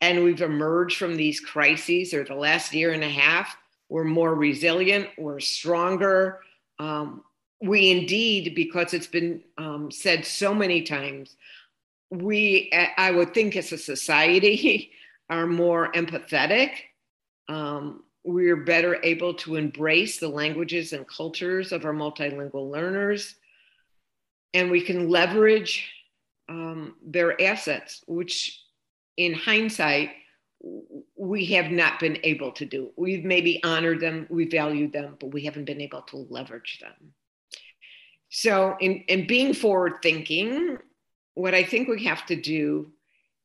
and 0.00 0.22
we've 0.22 0.42
emerged 0.42 0.98
from 0.98 1.16
these 1.16 1.40
crises 1.40 2.12
or 2.12 2.24
the 2.24 2.34
last 2.34 2.74
year 2.74 2.92
and 2.92 3.02
a 3.02 3.08
half. 3.08 3.56
We're 3.88 4.04
more 4.04 4.34
resilient, 4.34 5.08
we're 5.16 5.40
stronger. 5.40 6.40
Um, 6.78 7.22
we 7.62 7.90
indeed, 7.90 8.54
because 8.54 8.92
it's 8.92 9.06
been 9.06 9.42
um, 9.56 9.90
said 9.90 10.26
so 10.26 10.54
many 10.54 10.82
times, 10.82 11.36
we, 12.10 12.70
I 12.96 13.10
would 13.10 13.32
think 13.32 13.56
as 13.56 13.72
a 13.72 13.78
society, 13.78 14.92
are 15.30 15.46
more 15.46 15.90
empathetic. 15.92 16.70
Um, 17.48 18.04
we're 18.22 18.56
better 18.56 18.98
able 19.02 19.34
to 19.34 19.56
embrace 19.56 20.18
the 20.18 20.28
languages 20.28 20.92
and 20.92 21.06
cultures 21.08 21.72
of 21.72 21.84
our 21.84 21.92
multilingual 21.92 22.70
learners. 22.70 23.34
And 24.54 24.70
we 24.70 24.82
can 24.82 25.08
leverage 25.08 25.90
um, 26.48 26.94
their 27.04 27.40
assets, 27.40 28.02
which 28.06 28.62
in 29.16 29.34
hindsight, 29.34 30.10
we 31.16 31.46
have 31.46 31.70
not 31.70 32.00
been 32.00 32.18
able 32.22 32.52
to 32.52 32.64
do. 32.64 32.90
We've 32.96 33.24
maybe 33.24 33.62
honored 33.62 34.00
them, 34.00 34.26
we 34.30 34.48
valued 34.48 34.92
them, 34.92 35.16
but 35.20 35.32
we 35.32 35.44
haven't 35.44 35.64
been 35.64 35.80
able 35.80 36.02
to 36.02 36.26
leverage 36.30 36.78
them. 36.80 37.12
So, 38.28 38.76
in, 38.80 39.04
in 39.08 39.26
being 39.26 39.54
forward 39.54 39.94
thinking, 40.02 40.78
what 41.34 41.54
I 41.54 41.62
think 41.62 41.88
we 41.88 42.04
have 42.04 42.26
to 42.26 42.36
do 42.36 42.92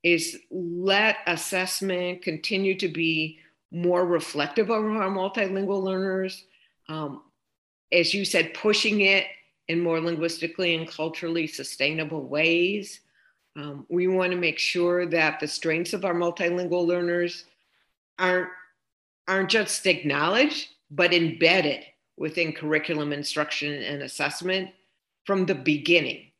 is 0.03 0.37
let 0.49 1.17
assessment 1.27 2.23
continue 2.23 2.77
to 2.79 2.87
be 2.87 3.39
more 3.71 4.05
reflective 4.05 4.69
of 4.69 4.83
our 4.83 5.09
multilingual 5.09 5.83
learners. 5.83 6.43
Um, 6.89 7.21
as 7.91 8.13
you 8.13 8.25
said, 8.25 8.53
pushing 8.53 9.01
it 9.01 9.27
in 9.71 9.79
more 9.79 10.01
linguistically 10.01 10.75
and 10.75 10.87
culturally 10.87 11.47
sustainable 11.47 12.27
ways. 12.27 12.99
Um, 13.55 13.85
we 13.89 14.07
want 14.07 14.31
to 14.31 14.37
make 14.37 14.59
sure 14.59 15.05
that 15.07 15.39
the 15.39 15.47
strengths 15.47 15.93
of 15.93 16.03
our 16.03 16.13
multilingual 16.13 16.85
learners 16.85 17.45
aren't, 18.19 18.49
aren't 19.27 19.49
just 19.49 19.87
acknowledged, 19.87 20.67
but 20.89 21.13
embedded 21.13 21.85
within 22.17 22.51
curriculum 22.51 23.13
instruction 23.13 23.81
and 23.81 24.03
assessment 24.03 24.69
from 25.25 25.45
the 25.45 25.55
beginning. 25.55 26.31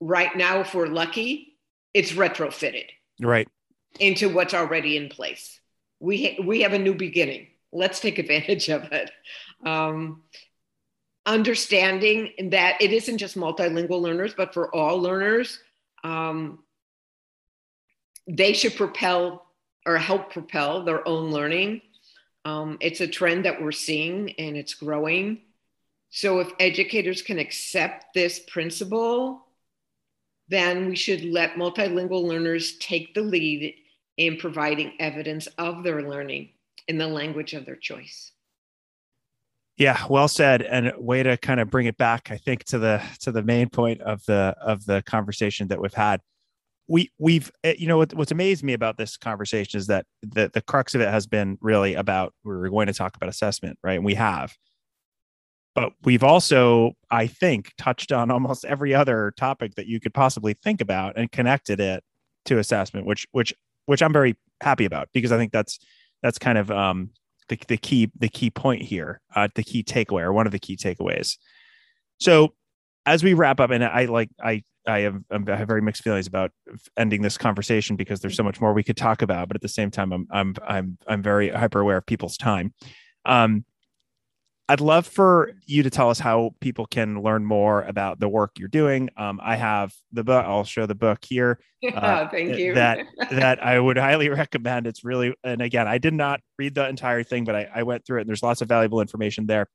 Right 0.00 0.36
now, 0.36 0.60
if 0.60 0.74
we're 0.74 0.86
lucky, 0.86 1.56
it's 1.94 2.12
retrofitted 2.12 2.84
right 3.20 3.48
into 3.98 4.28
what's 4.28 4.54
already 4.54 4.96
in 4.96 5.08
place. 5.08 5.58
We 6.00 6.24
ha- 6.24 6.42
we 6.44 6.60
have 6.62 6.74
a 6.74 6.78
new 6.78 6.94
beginning. 6.94 7.48
Let's 7.72 7.98
take 7.98 8.18
advantage 8.18 8.68
of 8.68 8.92
it. 8.92 9.10
Um, 9.64 10.22
understanding 11.28 12.50
that 12.50 12.80
it 12.80 12.92
isn't 12.92 13.18
just 13.18 13.36
multilingual 13.36 14.00
learners, 14.00 14.34
but 14.36 14.52
for 14.52 14.74
all 14.74 15.00
learners, 15.00 15.60
um, 16.02 16.58
they 18.26 18.52
should 18.52 18.74
propel 18.74 19.46
or 19.86 19.96
help 19.96 20.32
propel 20.32 20.84
their 20.84 21.06
own 21.06 21.30
learning. 21.30 21.80
Um, 22.44 22.78
it's 22.80 23.00
a 23.00 23.06
trend 23.06 23.44
that 23.44 23.62
we're 23.62 23.72
seeing 23.72 24.32
and 24.32 24.56
it's 24.56 24.74
growing. 24.74 25.42
So 26.10 26.40
if 26.40 26.50
educators 26.58 27.22
can 27.22 27.38
accept 27.38 28.14
this 28.14 28.40
principle 28.40 29.44
then 30.48 30.88
we 30.88 30.96
should 30.96 31.24
let 31.24 31.54
multilingual 31.54 32.24
learners 32.24 32.76
take 32.78 33.14
the 33.14 33.20
lead 33.20 33.74
in 34.16 34.36
providing 34.36 34.92
evidence 34.98 35.46
of 35.58 35.84
their 35.84 36.02
learning 36.02 36.48
in 36.88 36.98
the 36.98 37.06
language 37.06 37.52
of 37.52 37.66
their 37.66 37.76
choice. 37.76 38.32
Yeah, 39.78 40.04
well 40.10 40.26
said, 40.28 40.62
and 40.62 40.92
way 40.98 41.22
to 41.22 41.36
kind 41.36 41.60
of 41.60 41.70
bring 41.70 41.86
it 41.86 41.96
back. 41.96 42.30
I 42.32 42.36
think 42.36 42.64
to 42.64 42.78
the 42.78 43.02
to 43.20 43.30
the 43.32 43.42
main 43.42 43.68
point 43.70 44.00
of 44.02 44.24
the 44.26 44.54
of 44.60 44.84
the 44.86 45.02
conversation 45.02 45.68
that 45.68 45.80
we've 45.80 45.94
had. 45.94 46.20
We 46.88 47.12
we've 47.18 47.50
eh, 47.64 47.74
you 47.78 47.86
know 47.86 47.98
what, 47.98 48.14
what's 48.14 48.32
amazed 48.32 48.64
me 48.64 48.72
about 48.72 48.98
this 48.98 49.16
conversation 49.16 49.78
is 49.78 49.86
that 49.88 50.06
the 50.22 50.50
the 50.52 50.62
crux 50.62 50.94
of 50.94 51.00
it 51.00 51.08
has 51.08 51.26
been 51.26 51.58
really 51.60 51.94
about 51.94 52.34
we're 52.44 52.68
going 52.70 52.88
to 52.88 52.92
talk 52.92 53.16
about 53.16 53.28
assessment, 53.28 53.78
right? 53.84 53.94
And 53.94 54.04
we 54.04 54.14
have, 54.16 54.56
but 55.78 55.92
we've 56.02 56.24
also 56.24 56.92
i 57.10 57.26
think 57.26 57.72
touched 57.78 58.10
on 58.10 58.30
almost 58.32 58.64
every 58.64 58.94
other 58.94 59.32
topic 59.36 59.76
that 59.76 59.86
you 59.86 60.00
could 60.00 60.12
possibly 60.12 60.54
think 60.54 60.80
about 60.80 61.16
and 61.16 61.30
connected 61.30 61.78
it 61.80 62.02
to 62.44 62.58
assessment 62.58 63.06
which 63.06 63.26
which 63.32 63.54
which 63.86 64.02
i'm 64.02 64.12
very 64.12 64.36
happy 64.60 64.84
about 64.84 65.08
because 65.12 65.30
i 65.30 65.38
think 65.38 65.52
that's 65.52 65.78
that's 66.22 66.38
kind 66.38 66.58
of 66.58 66.70
um 66.70 67.10
the, 67.48 67.58
the 67.68 67.76
key 67.76 68.10
the 68.18 68.28
key 68.28 68.50
point 68.50 68.82
here 68.82 69.20
uh 69.34 69.48
the 69.54 69.62
key 69.62 69.82
takeaway 69.82 70.22
or 70.22 70.32
one 70.32 70.46
of 70.46 70.52
the 70.52 70.58
key 70.58 70.76
takeaways 70.76 71.36
so 72.18 72.54
as 73.06 73.22
we 73.22 73.34
wrap 73.34 73.60
up 73.60 73.70
and 73.70 73.84
i 73.84 74.04
like 74.04 74.30
i 74.42 74.62
I 74.88 75.00
have, 75.00 75.22
I 75.30 75.54
have 75.54 75.68
very 75.68 75.82
mixed 75.82 76.02
feelings 76.02 76.26
about 76.26 76.50
ending 76.96 77.22
this 77.22 77.36
conversation 77.36 77.94
because 77.94 78.20
there's 78.20 78.36
so 78.36 78.42
much 78.42 78.60
more 78.60 78.72
we 78.72 78.82
could 78.82 78.96
talk 78.96 79.22
about, 79.22 79.48
but 79.48 79.56
at 79.56 79.60
the 79.60 79.68
same 79.68 79.90
time, 79.90 80.12
I'm 80.12 80.26
I'm 80.30 80.54
I'm 80.66 80.98
I'm 81.06 81.22
very 81.22 81.50
hyper 81.50 81.80
aware 81.80 81.98
of 81.98 82.06
people's 82.06 82.36
time. 82.36 82.72
Um, 83.24 83.64
I'd 84.70 84.80
love 84.82 85.06
for 85.06 85.52
you 85.64 85.82
to 85.82 85.90
tell 85.90 86.10
us 86.10 86.18
how 86.18 86.54
people 86.60 86.84
can 86.84 87.22
learn 87.22 87.44
more 87.44 87.82
about 87.82 88.20
the 88.20 88.28
work 88.28 88.58
you're 88.58 88.68
doing. 88.68 89.08
Um, 89.16 89.40
I 89.42 89.56
have 89.56 89.94
the 90.12 90.22
book. 90.22 90.44
I'll 90.44 90.64
show 90.64 90.86
the 90.86 90.94
book 90.94 91.24
here. 91.24 91.58
Uh, 91.94 92.28
Thank 92.28 92.58
you. 92.58 92.74
that 92.74 93.06
that 93.30 93.64
I 93.64 93.78
would 93.78 93.96
highly 93.96 94.28
recommend. 94.28 94.88
It's 94.88 95.04
really, 95.04 95.32
and 95.44 95.62
again, 95.62 95.86
I 95.86 95.98
did 95.98 96.12
not 96.12 96.40
read 96.58 96.74
the 96.74 96.88
entire 96.88 97.22
thing, 97.22 97.44
but 97.44 97.54
I, 97.54 97.68
I 97.72 97.82
went 97.84 98.04
through 98.04 98.18
it. 98.18 98.22
and 98.22 98.28
There's 98.28 98.42
lots 98.42 98.62
of 98.62 98.68
valuable 98.68 99.00
information 99.00 99.46
there, 99.46 99.68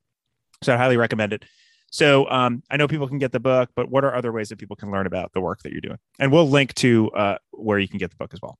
so 0.61 0.73
I 0.73 0.77
highly 0.77 0.97
recommend 0.97 1.31
it. 1.31 1.45
So 1.93 2.29
um, 2.29 2.61
I 2.69 2.75
know 2.75 2.89
people 2.89 3.07
can 3.07 3.19
get 3.19 3.31
the 3.31 3.39
book, 3.39 3.69
but 3.73 3.89
what 3.89 4.03
are 4.03 4.13
other 4.13 4.33
ways 4.33 4.49
that 4.49 4.57
people 4.57 4.75
can 4.75 4.91
learn 4.91 5.07
about 5.07 5.31
the 5.31 5.39
work 5.39 5.61
that 5.63 5.71
you're 5.71 5.79
doing? 5.79 5.97
And 6.19 6.29
we'll 6.29 6.49
link 6.49 6.73
to 6.75 7.09
uh, 7.11 7.37
where 7.51 7.79
you 7.79 7.87
can 7.87 7.99
get 7.99 8.09
the 8.09 8.17
book 8.17 8.33
as 8.33 8.41
well. 8.41 8.59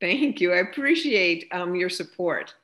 Thank 0.00 0.40
you. 0.40 0.52
I 0.54 0.58
appreciate 0.58 1.48
um, 1.52 1.74
your 1.74 1.90
support 1.90 2.54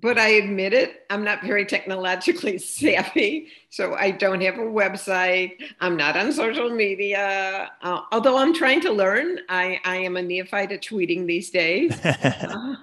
but 0.00 0.18
I 0.18 0.28
admit 0.28 0.72
it, 0.72 1.04
I'm 1.08 1.22
not 1.22 1.42
very 1.42 1.64
technologically 1.64 2.58
savvy. 2.58 3.48
So 3.70 3.94
I 3.94 4.10
don't 4.10 4.40
have 4.42 4.58
a 4.58 4.62
website. 4.62 5.52
I'm 5.80 5.96
not 5.96 6.16
on 6.16 6.32
social 6.32 6.70
media. 6.70 7.70
Uh, 7.80 8.00
although 8.10 8.36
I'm 8.36 8.52
trying 8.52 8.80
to 8.82 8.92
learn, 8.92 9.40
I, 9.48 9.80
I 9.84 9.96
am 9.96 10.16
a 10.16 10.22
neophyte 10.22 10.72
at 10.72 10.82
tweeting 10.82 11.26
these 11.26 11.50
days. 11.50 11.98
uh, 12.04 12.76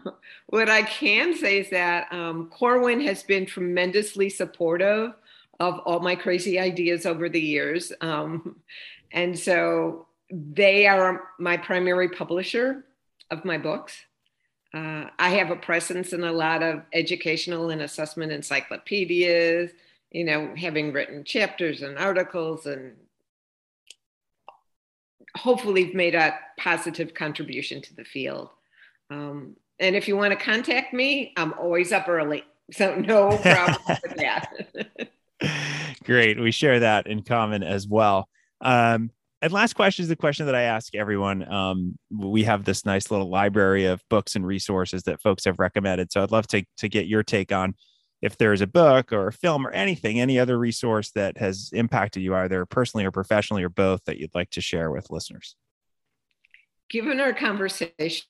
what 0.48 0.70
I 0.70 0.84
can 0.84 1.36
say 1.36 1.60
is 1.60 1.70
that 1.72 2.12
um, 2.14 2.50
Corwin 2.50 3.02
has 3.02 3.24
been 3.24 3.46
tremendously 3.46 4.30
supportive 4.30 5.14
of 5.60 5.80
all 5.80 6.00
my 6.00 6.16
crazy 6.16 6.60
ideas 6.60 7.06
over 7.06 7.30
the 7.30 7.42
years. 7.42 7.92
Um, 8.02 8.56
and 9.12 9.38
so 9.38 10.08
they 10.32 10.88
are 10.88 11.30
my 11.40 11.58
primary 11.58 12.10
publisher 12.10 12.86
of 13.30 13.44
my 13.44 13.58
books. 13.58 13.98
Uh, 14.74 15.06
I 15.20 15.30
have 15.32 15.52
a 15.52 15.56
presence 15.56 16.14
in 16.14 16.24
a 16.24 16.32
lot 16.32 16.64
of 16.64 16.82
educational 16.94 17.70
and 17.72 17.82
assessment 17.82 18.32
encyclopedias, 18.32 19.72
you 20.12 20.24
know, 20.24 20.54
having 20.56 20.94
written 20.94 21.24
chapters 21.24 21.82
and 21.82 21.98
articles 21.98 22.66
and 22.66 22.96
hopefully 25.36 25.92
made 25.94 26.16
a 26.16 26.38
positive 26.58 27.14
contribution 27.14 27.82
to 27.82 27.96
the 27.96 28.06
field. 28.06 28.50
Um, 29.10 29.56
and 29.80 29.96
if 29.96 30.08
you 30.08 30.16
want 30.16 30.38
to 30.38 30.44
contact 30.44 30.94
me, 30.94 31.34
I'm 31.36 31.54
always 31.54 31.92
up 31.92 32.08
early. 32.08 32.44
So 32.72 32.96
no 32.96 33.38
problem 33.42 33.78
with 33.88 34.16
that. 34.18 35.10
Great. 36.06 36.40
We 36.40 36.52
share 36.52 36.80
that 36.80 37.08
in 37.08 37.24
common 37.24 37.64
as 37.64 37.88
well. 37.88 38.30
Um, 38.62 39.12
and 39.42 39.52
last 39.52 39.74
question 39.74 40.04
is 40.04 40.10
the 40.10 40.16
question 40.16 40.46
that 40.46 40.56
I 40.56 40.64
ask 40.64 40.94
everyone. 40.94 41.52
Um, 41.52 41.98
we 42.12 42.44
have 42.44 42.64
this 42.64 42.86
nice 42.86 43.10
little 43.10 43.30
library 43.30 43.86
of 43.86 44.02
books 44.10 44.36
and 44.36 44.46
resources 44.46 45.04
that 45.04 45.22
folks 45.22 45.46
have 45.46 45.58
recommended. 45.58 46.12
So 46.12 46.22
I'd 46.22 46.32
love 46.32 46.48
to 46.48 46.64
to 46.78 46.90
get 46.90 47.08
your 47.08 47.24
take 47.24 47.52
on 47.52 47.74
if 48.22 48.38
there's 48.38 48.62
a 48.62 48.68
book 48.68 49.12
or 49.12 49.28
a 49.28 49.34
film 49.34 49.66
or 49.66 49.72
anything, 49.72 50.20
any 50.20 50.38
other 50.38 50.58
resource 50.60 51.12
that 51.12 51.38
has 51.38 51.72
impacted 51.74 52.22
you 52.22 52.36
either 52.36 52.66
personally 52.68 53.04
or 53.04 53.12
professionally 53.12 53.64
or 53.64 53.70
both 53.70 54.04
that 54.06 54.20
you'd 54.20 54.36
like 54.36 54.52
to 54.52 54.62
share 54.62 54.92
with 54.92 55.10
listeners. 55.10 55.56
Given 56.90 57.20
our 57.20 57.34
conversation, 57.34 58.26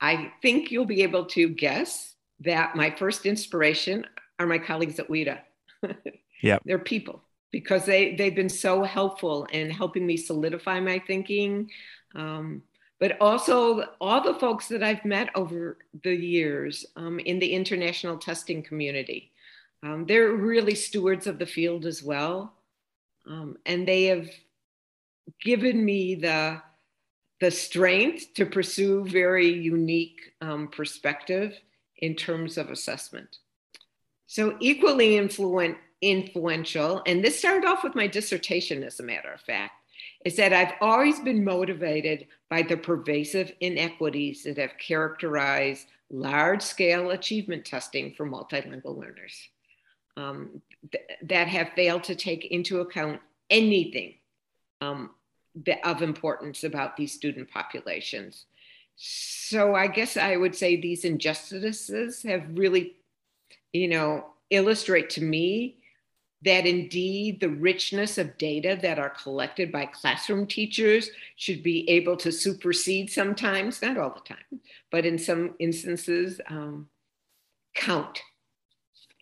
I 0.00 0.32
think 0.40 0.70
you'll 0.70 0.84
be 0.84 1.02
able 1.02 1.24
to 1.26 1.48
guess 1.48 2.14
that 2.40 2.76
my 2.76 2.90
first 2.90 3.26
inspiration 3.26 4.06
are 4.38 4.46
my 4.46 4.58
colleagues 4.58 5.00
at 5.00 5.08
WIDA. 5.08 5.40
yeah. 6.42 6.58
They're 6.64 6.78
people 6.78 7.23
because 7.54 7.84
they, 7.84 8.16
they've 8.16 8.34
been 8.34 8.48
so 8.48 8.82
helpful 8.82 9.44
in 9.52 9.70
helping 9.70 10.04
me 10.04 10.16
solidify 10.16 10.80
my 10.80 10.98
thinking. 10.98 11.70
Um, 12.16 12.64
but 12.98 13.16
also 13.20 13.84
all 14.00 14.20
the 14.20 14.34
folks 14.40 14.66
that 14.66 14.82
I've 14.82 15.04
met 15.04 15.30
over 15.36 15.78
the 16.02 16.16
years 16.16 16.84
um, 16.96 17.20
in 17.20 17.38
the 17.38 17.52
international 17.52 18.18
testing 18.18 18.60
community. 18.60 19.30
Um, 19.84 20.04
they're 20.04 20.32
really 20.32 20.74
stewards 20.74 21.28
of 21.28 21.38
the 21.38 21.46
field 21.46 21.86
as 21.86 22.02
well. 22.02 22.54
Um, 23.24 23.56
and 23.66 23.86
they 23.86 24.06
have 24.06 24.28
given 25.40 25.84
me 25.84 26.16
the, 26.16 26.60
the 27.40 27.52
strength 27.52 28.34
to 28.34 28.46
pursue 28.46 29.04
very 29.04 29.46
unique 29.48 30.18
um, 30.40 30.66
perspective 30.66 31.56
in 31.98 32.16
terms 32.16 32.58
of 32.58 32.70
assessment. 32.70 33.38
So 34.26 34.56
equally 34.58 35.16
influent, 35.16 35.76
influential, 36.10 37.02
and 37.06 37.24
this 37.24 37.38
started 37.38 37.66
off 37.66 37.84
with 37.84 37.94
my 37.94 38.06
dissertation, 38.06 38.82
as 38.82 39.00
a 39.00 39.02
matter 39.02 39.30
of 39.30 39.40
fact, 39.40 39.72
is 40.24 40.36
that 40.36 40.52
I've 40.52 40.74
always 40.80 41.20
been 41.20 41.44
motivated 41.44 42.26
by 42.48 42.62
the 42.62 42.76
pervasive 42.76 43.52
inequities 43.60 44.44
that 44.44 44.58
have 44.58 44.78
characterized 44.78 45.86
large 46.10 46.62
scale 46.62 47.10
achievement 47.10 47.64
testing 47.64 48.14
for 48.14 48.26
multilingual 48.26 48.98
learners 48.98 49.48
um, 50.16 50.62
th- 50.92 51.04
that 51.22 51.48
have 51.48 51.70
failed 51.74 52.04
to 52.04 52.14
take 52.14 52.46
into 52.46 52.80
account 52.80 53.20
anything 53.50 54.14
um, 54.80 55.10
of 55.84 56.02
importance 56.02 56.64
about 56.64 56.96
these 56.96 57.12
student 57.12 57.50
populations. 57.50 58.46
So 58.96 59.74
I 59.74 59.88
guess 59.88 60.16
I 60.16 60.36
would 60.36 60.54
say 60.54 60.76
these 60.76 61.04
injustices 61.04 62.22
have 62.22 62.44
really, 62.52 62.96
you 63.72 63.88
know, 63.88 64.26
illustrate 64.50 65.10
to 65.10 65.22
me 65.22 65.78
that 66.44 66.66
indeed 66.66 67.40
the 67.40 67.48
richness 67.48 68.18
of 68.18 68.36
data 68.36 68.78
that 68.82 68.98
are 68.98 69.10
collected 69.10 69.72
by 69.72 69.86
classroom 69.86 70.46
teachers 70.46 71.10
should 71.36 71.62
be 71.62 71.88
able 71.88 72.16
to 72.18 72.30
supersede 72.30 73.10
sometimes, 73.10 73.80
not 73.80 73.96
all 73.96 74.10
the 74.10 74.34
time, 74.34 74.60
but 74.90 75.06
in 75.06 75.18
some 75.18 75.54
instances, 75.58 76.40
um, 76.48 76.88
count, 77.74 78.20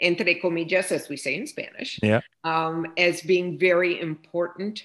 entre 0.00 0.34
comillas, 0.40 0.90
as 0.90 1.08
we 1.08 1.16
say 1.16 1.36
in 1.36 1.46
Spanish, 1.46 2.00
yeah. 2.02 2.20
um, 2.42 2.86
as 2.98 3.22
being 3.22 3.56
very 3.58 4.00
important 4.00 4.82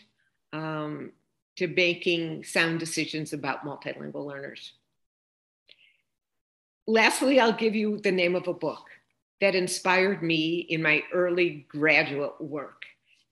um, 0.54 1.12
to 1.56 1.68
making 1.68 2.44
sound 2.44 2.80
decisions 2.80 3.34
about 3.34 3.66
multilingual 3.66 4.28
learners. 4.28 4.74
Lastly, 6.86 7.40
I'll 7.40 7.52
give 7.52 7.76
you 7.76 7.98
the 7.98 8.12
name 8.12 8.36
of 8.36 8.48
a 8.48 8.54
book 8.54 8.86
that 9.42 9.56
inspired 9.56 10.24
me 10.24 10.60
in 10.60 10.82
my 10.82 11.04
early 11.14 11.66
graduate 11.70 12.40
work. 12.40 12.86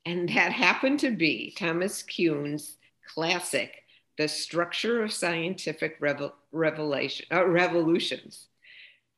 And 0.05 0.29
that 0.29 0.51
happened 0.51 0.99
to 0.99 1.11
be 1.11 1.53
Thomas 1.57 2.03
Kuhn's 2.03 2.77
classic, 3.07 3.83
The 4.17 4.27
Structure 4.27 5.03
of 5.03 5.11
Scientific 5.11 5.97
Revel- 5.99 6.35
Revelation, 6.51 7.25
uh, 7.31 7.45
Revolutions. 7.47 8.47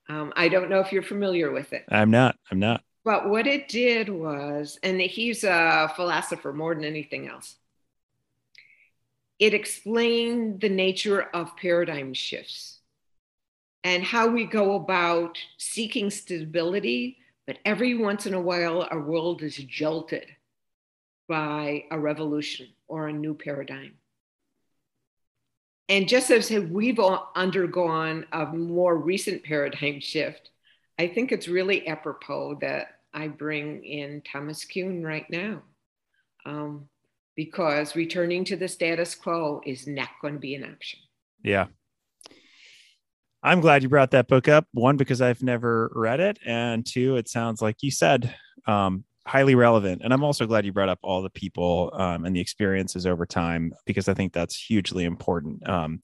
Um, 0.08 0.32
I 0.38 0.48
don't 0.48 0.70
know 0.70 0.80
if 0.80 0.94
you're 0.94 1.04
familiar 1.04 1.52
with 1.52 1.74
it. 1.74 1.84
I'm 1.90 2.12
not. 2.12 2.38
I'm 2.50 2.60
not. 2.60 2.82
But 3.04 3.30
what 3.30 3.48
it 3.48 3.68
did 3.68 4.10
was, 4.10 4.80
and 4.84 5.00
he's 5.02 5.44
a 5.44 5.92
philosopher 5.96 6.54
more 6.54 6.74
than 6.74 6.86
anything 6.86 7.28
else, 7.28 7.56
it 9.40 9.54
explained 9.54 10.62
the 10.62 10.70
nature 10.70 11.22
of 11.22 11.56
paradigm 11.58 12.14
shifts 12.14 12.77
and 13.84 14.04
how 14.04 14.28
we 14.28 14.46
go 14.46 14.76
about 14.76 15.38
seeking 15.58 16.10
stability. 16.10 17.18
But 17.46 17.60
every 17.64 17.96
once 17.96 18.26
in 18.26 18.34
a 18.34 18.42
while, 18.42 18.88
our 18.92 19.00
world 19.00 19.42
is 19.42 19.56
jolted 19.56 20.26
by 21.28 21.86
a 21.92 22.00
revolution 22.00 22.68
or 22.88 23.08
a 23.08 23.14
new 23.14 23.34
paradigm. 23.34 23.94
And 25.90 26.08
just 26.08 26.32
as 26.32 26.52
we've 26.52 27.00
undergone 27.36 28.26
a 28.34 28.46
more 28.48 28.98
recent 28.98 29.44
paradigm 29.44 30.02
shift, 30.02 30.50
I 31.00 31.08
think 31.08 31.32
it's 31.32 31.48
really 31.48 31.88
apropos 31.88 32.58
that 32.62 33.00
I 33.14 33.30
bring 33.30 33.84
in 33.84 34.22
Thomas 34.30 34.66
Kuhn 34.66 35.04
right 35.04 35.30
now. 35.30 35.62
Um, 36.46 36.90
because 37.36 37.96
returning 37.96 38.44
to 38.46 38.56
the 38.56 38.68
status 38.68 39.16
quo 39.16 39.62
is 39.66 39.88
not 39.88 40.10
going 40.22 40.34
to 40.34 40.40
be 40.40 40.56
an 40.56 40.64
option. 40.64 41.00
Yeah, 41.44 41.68
I'm 43.44 43.62
glad 43.62 43.84
you 43.84 43.90
brought 43.90 44.12
that 44.12 44.28
book 44.28 44.48
up. 44.48 44.66
One, 44.74 44.98
because 44.98 45.22
I've 45.22 45.44
never 45.44 45.92
read 45.94 46.20
it, 46.20 46.40
and 46.46 46.86
two, 46.86 47.18
it 47.18 47.30
sounds 47.30 47.62
like 47.62 47.84
you 47.84 47.92
said 47.92 48.34
um, 48.66 49.04
highly 49.26 49.56
relevant. 49.56 50.02
And 50.04 50.14
I'm 50.14 50.24
also 50.24 50.46
glad 50.46 50.66
you 50.66 50.74
brought 50.74 50.90
up 50.90 51.00
all 51.04 51.22
the 51.22 51.30
people 51.30 51.92
um, 51.94 52.26
and 52.26 52.36
the 52.36 52.40
experiences 52.40 53.06
over 53.06 53.26
time 53.26 53.74
because 53.86 54.08
I 54.08 54.14
think 54.14 54.34
that's 54.34 54.56
hugely 54.56 55.04
important 55.04 55.68
um, 55.68 56.02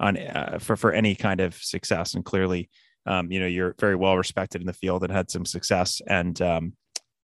on 0.00 0.16
uh, 0.16 0.58
for 0.60 0.76
for 0.76 0.92
any 0.92 1.14
kind 1.14 1.40
of 1.40 1.54
success. 1.54 2.14
And 2.14 2.24
clearly, 2.24 2.70
um, 3.06 3.30
you 3.30 3.40
know, 3.40 3.46
you're 3.46 3.74
very 3.78 3.96
well 3.96 4.16
respected 4.16 4.60
in 4.60 4.66
the 4.66 4.72
field 4.72 5.04
and 5.04 5.12
had 5.12 5.30
some 5.30 5.44
success. 5.44 6.00
And 6.06 6.40
um, 6.42 6.72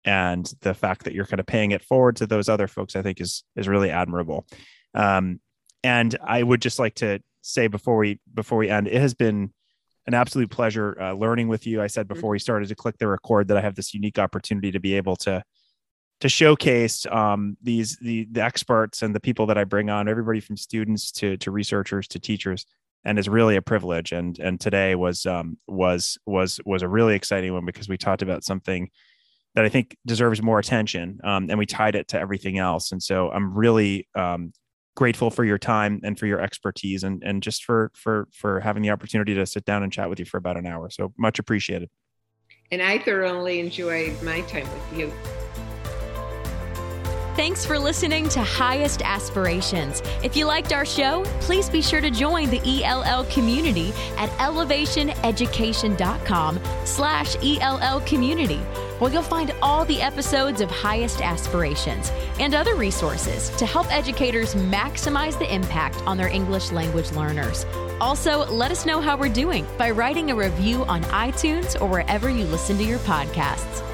and 0.05 0.51
the 0.61 0.73
fact 0.73 1.03
that 1.03 1.13
you're 1.13 1.25
kind 1.25 1.39
of 1.39 1.45
paying 1.45 1.71
it 1.71 1.83
forward 1.83 2.15
to 2.17 2.27
those 2.27 2.47
other 2.47 2.67
folks, 2.67 2.95
I 2.95 3.01
think, 3.01 3.19
is 3.19 3.43
is 3.55 3.67
really 3.67 3.89
admirable. 3.89 4.47
Um, 4.93 5.39
and 5.83 6.15
I 6.23 6.43
would 6.43 6.61
just 6.61 6.79
like 6.79 6.95
to 6.95 7.19
say 7.41 7.67
before 7.67 7.97
we 7.97 8.19
before 8.33 8.57
we 8.57 8.69
end, 8.69 8.87
it 8.87 9.01
has 9.01 9.13
been 9.13 9.51
an 10.07 10.13
absolute 10.13 10.49
pleasure 10.49 10.99
uh, 10.99 11.13
learning 11.13 11.47
with 11.47 11.67
you. 11.67 11.81
I 11.81 11.87
said 11.87 12.07
mm-hmm. 12.07 12.15
before 12.15 12.31
we 12.31 12.39
started 12.39 12.67
to 12.69 12.75
click 12.75 12.97
the 12.97 13.07
record 13.07 13.47
that 13.49 13.57
I 13.57 13.61
have 13.61 13.75
this 13.75 13.93
unique 13.93 14.19
opportunity 14.19 14.71
to 14.71 14.79
be 14.79 14.95
able 14.95 15.15
to 15.17 15.43
to 16.21 16.29
showcase 16.29 17.05
um, 17.05 17.57
these 17.61 17.97
the 17.97 18.27
the 18.31 18.43
experts 18.43 19.01
and 19.01 19.15
the 19.15 19.19
people 19.19 19.45
that 19.47 19.57
I 19.57 19.63
bring 19.63 19.89
on, 19.89 20.09
everybody 20.09 20.39
from 20.39 20.57
students 20.57 21.11
to 21.13 21.37
to 21.37 21.51
researchers 21.51 22.07
to 22.09 22.19
teachers, 22.19 22.65
and 23.05 23.17
is 23.17 23.29
really 23.29 23.55
a 23.55 23.61
privilege. 23.61 24.11
And 24.11 24.37
and 24.39 24.59
today 24.59 24.95
was 24.95 25.25
um, 25.25 25.57
was 25.67 26.17
was 26.25 26.59
was 26.65 26.81
a 26.81 26.87
really 26.87 27.15
exciting 27.15 27.53
one 27.53 27.65
because 27.65 27.87
we 27.87 27.97
talked 27.97 28.21
about 28.21 28.43
something 28.43 28.89
that 29.55 29.65
I 29.65 29.69
think 29.69 29.97
deserves 30.05 30.41
more 30.41 30.59
attention, 30.59 31.19
um, 31.23 31.49
and 31.49 31.57
we 31.57 31.65
tied 31.65 31.95
it 31.95 32.09
to 32.09 32.19
everything 32.19 32.57
else. 32.57 32.91
And 32.91 33.01
so 33.01 33.31
I'm 33.31 33.53
really 33.53 34.07
um, 34.15 34.53
grateful 34.99 35.31
for 35.31 35.45
your 35.45 35.57
time 35.57 36.01
and 36.03 36.19
for 36.19 36.25
your 36.25 36.41
expertise 36.41 37.05
and 37.05 37.23
and 37.23 37.41
just 37.41 37.63
for 37.63 37.89
for 37.95 38.27
for 38.33 38.59
having 38.59 38.83
the 38.83 38.89
opportunity 38.89 39.33
to 39.33 39.45
sit 39.45 39.63
down 39.63 39.81
and 39.81 39.93
chat 39.93 40.09
with 40.09 40.19
you 40.19 40.25
for 40.25 40.35
about 40.35 40.57
an 40.57 40.67
hour. 40.67 40.89
So 40.89 41.13
much 41.17 41.39
appreciated. 41.39 41.89
And 42.69 42.81
I 42.81 42.99
thoroughly 42.99 43.61
enjoyed 43.61 44.21
my 44.21 44.41
time 44.41 44.67
with 44.69 44.99
you. 44.99 45.13
Thanks 47.37 47.65
for 47.65 47.79
listening 47.79 48.27
to 48.29 48.41
Highest 48.41 49.01
Aspirations. 49.01 50.01
If 50.21 50.35
you 50.35 50.43
liked 50.43 50.73
our 50.73 50.85
show, 50.85 51.23
please 51.39 51.69
be 51.69 51.81
sure 51.81 52.01
to 52.01 52.11
join 52.11 52.49
the 52.49 52.83
ELL 52.83 53.23
community 53.25 53.93
at 54.17 54.29
ellevationeducation.com 54.31 56.59
slash 56.83 57.37
ELL 57.41 58.01
community, 58.01 58.59
where 58.99 59.11
you'll 59.11 59.23
find 59.23 59.53
all 59.61 59.85
the 59.85 60.01
episodes 60.01 60.61
of 60.61 60.69
Highest 60.69 61.21
Aspirations 61.21 62.11
and 62.39 62.53
other 62.53 62.75
resources 62.75 63.49
to 63.57 63.65
help 63.65 63.91
educators 63.91 64.53
maximize 64.55 65.37
the 65.39 65.53
impact 65.53 65.97
on 66.05 66.17
their 66.17 66.27
English 66.27 66.71
language 66.71 67.11
learners. 67.11 67.65
Also, 67.99 68.45
let 68.45 68.71
us 68.71 68.85
know 68.85 69.01
how 69.01 69.17
we're 69.17 69.29
doing 69.29 69.65
by 69.77 69.89
writing 69.91 70.31
a 70.31 70.35
review 70.35 70.85
on 70.85 71.01
iTunes 71.05 71.79
or 71.81 71.87
wherever 71.87 72.29
you 72.29 72.45
listen 72.45 72.77
to 72.77 72.83
your 72.83 72.99
podcasts. 72.99 73.88